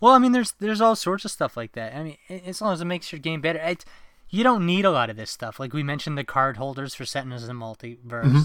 [0.00, 1.94] Well, I mean, there's there's all sorts of stuff like that.
[1.94, 3.84] I mean, as long as it makes your game better, it,
[4.28, 5.58] you don't need a lot of this stuff.
[5.60, 8.24] Like we mentioned, the card holders for Sentinels and Multiverse.
[8.24, 8.38] Mm-hmm.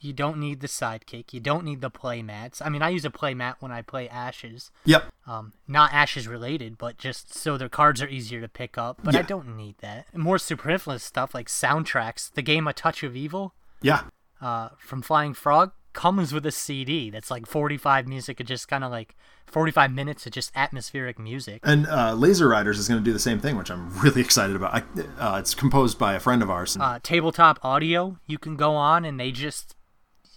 [0.00, 1.32] You don't need the sidekick.
[1.32, 2.60] You don't need the play mats.
[2.60, 4.72] I mean, I use a play mat when I play Ashes.
[4.84, 5.04] yep.
[5.28, 8.98] Um, not Ashes related, but just so their cards are easier to pick up.
[9.04, 10.06] But I don't need that.
[10.16, 12.32] More superfluous stuff like soundtracks.
[12.32, 14.02] The game A Touch of Evil Yeah.
[14.40, 18.84] uh, from Flying Frog comes with a CD that's like 45 music of just kind
[18.84, 19.14] of like
[19.46, 21.60] 45 minutes of just atmospheric music.
[21.62, 24.56] And uh, Laser Riders is going to do the same thing, which I'm really excited
[24.56, 24.74] about.
[24.74, 24.82] I,
[25.18, 26.76] uh, it's composed by a friend of ours.
[26.80, 29.76] Uh, tabletop audio, you can go on and they just,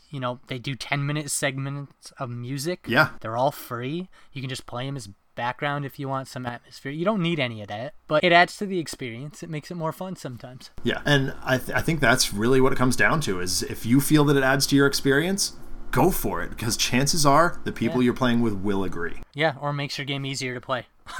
[0.09, 2.85] you know, they do 10 minute segments of music.
[2.87, 3.09] Yeah.
[3.21, 4.09] They're all free.
[4.33, 6.91] You can just play them as background if you want some atmosphere.
[6.91, 9.43] You don't need any of that, but it adds to the experience.
[9.43, 10.71] It makes it more fun sometimes.
[10.83, 13.85] Yeah, and I, th- I think that's really what it comes down to is if
[13.85, 15.53] you feel that it adds to your experience,
[15.91, 18.05] go for it because chances are the people Yeah.
[18.05, 19.21] you're playing with will agree.
[19.33, 20.87] Yeah, or makes your game easier to play.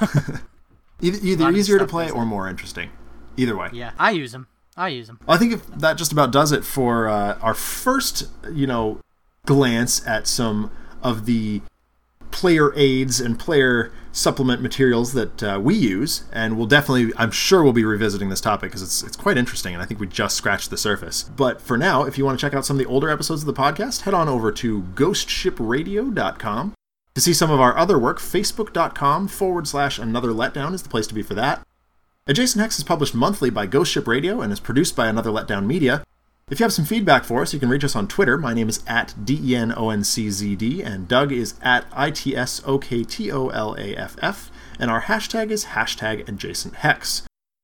[1.02, 2.88] Either, either easier to play or more interesting.
[3.36, 3.68] Either way.
[3.72, 4.46] Yeah, I use them.
[4.78, 5.20] I use them.
[5.26, 9.00] Well, I think if that just about does it for uh, our first, you know,
[9.44, 10.70] glance at some
[11.02, 11.60] of the
[12.36, 17.62] player aids and player supplement materials that uh, we use, and we'll definitely, I'm sure,
[17.64, 20.36] we'll be revisiting this topic because it's it's quite interesting, and I think we just
[20.36, 21.22] scratched the surface.
[21.22, 23.46] But for now, if you want to check out some of the older episodes of
[23.46, 26.74] the podcast, head on over to GhostShipRadio.com.
[27.14, 31.06] To see some of our other work, Facebook.com forward slash Another Letdown is the place
[31.06, 31.66] to be for that.
[32.26, 35.64] Adjacent Hex is published monthly by Ghost Ship Radio and is produced by Another Letdown
[35.64, 36.04] Media.
[36.48, 38.38] If you have some feedback for us, you can reach us on Twitter.
[38.38, 46.28] My name is at D-E-N-O-N-C-Z-D, and Doug is at I-T-S-O-K-T-O-L-A-F-F, and our hashtag is hashtag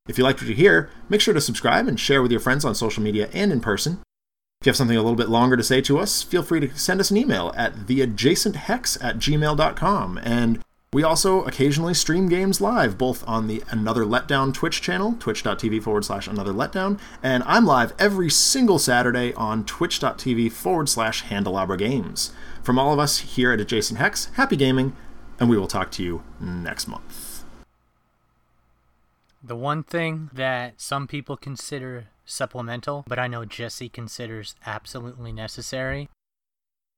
[0.09, 2.65] If you liked what you hear, make sure to subscribe and share with your friends
[2.65, 4.01] on social media and in person.
[4.61, 6.77] If you have something a little bit longer to say to us, feel free to
[6.77, 10.19] send us an email at theadjacenthex at gmail.com.
[10.25, 10.59] And
[10.93, 16.05] we also occasionally stream games live, both on the Another Letdown Twitch channel, twitch.tv forward
[16.05, 22.33] slash Another Letdown, and I'm live every single Saturday on twitch.tv forward slash Handelabra Games.
[22.63, 24.95] From all of us here at Adjacent Hex, happy gaming,
[25.41, 27.45] and we will talk to you next month.
[29.43, 36.11] The one thing that some people consider supplemental, but I know Jesse considers absolutely necessary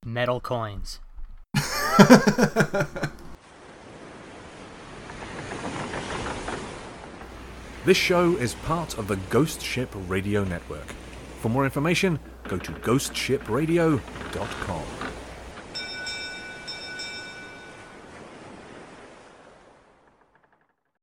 [0.04, 0.98] metal coins.
[7.84, 10.94] This show is part of the Ghost Ship Radio Network.
[11.40, 12.18] For more information,
[12.48, 15.13] go to ghostshipradio.com.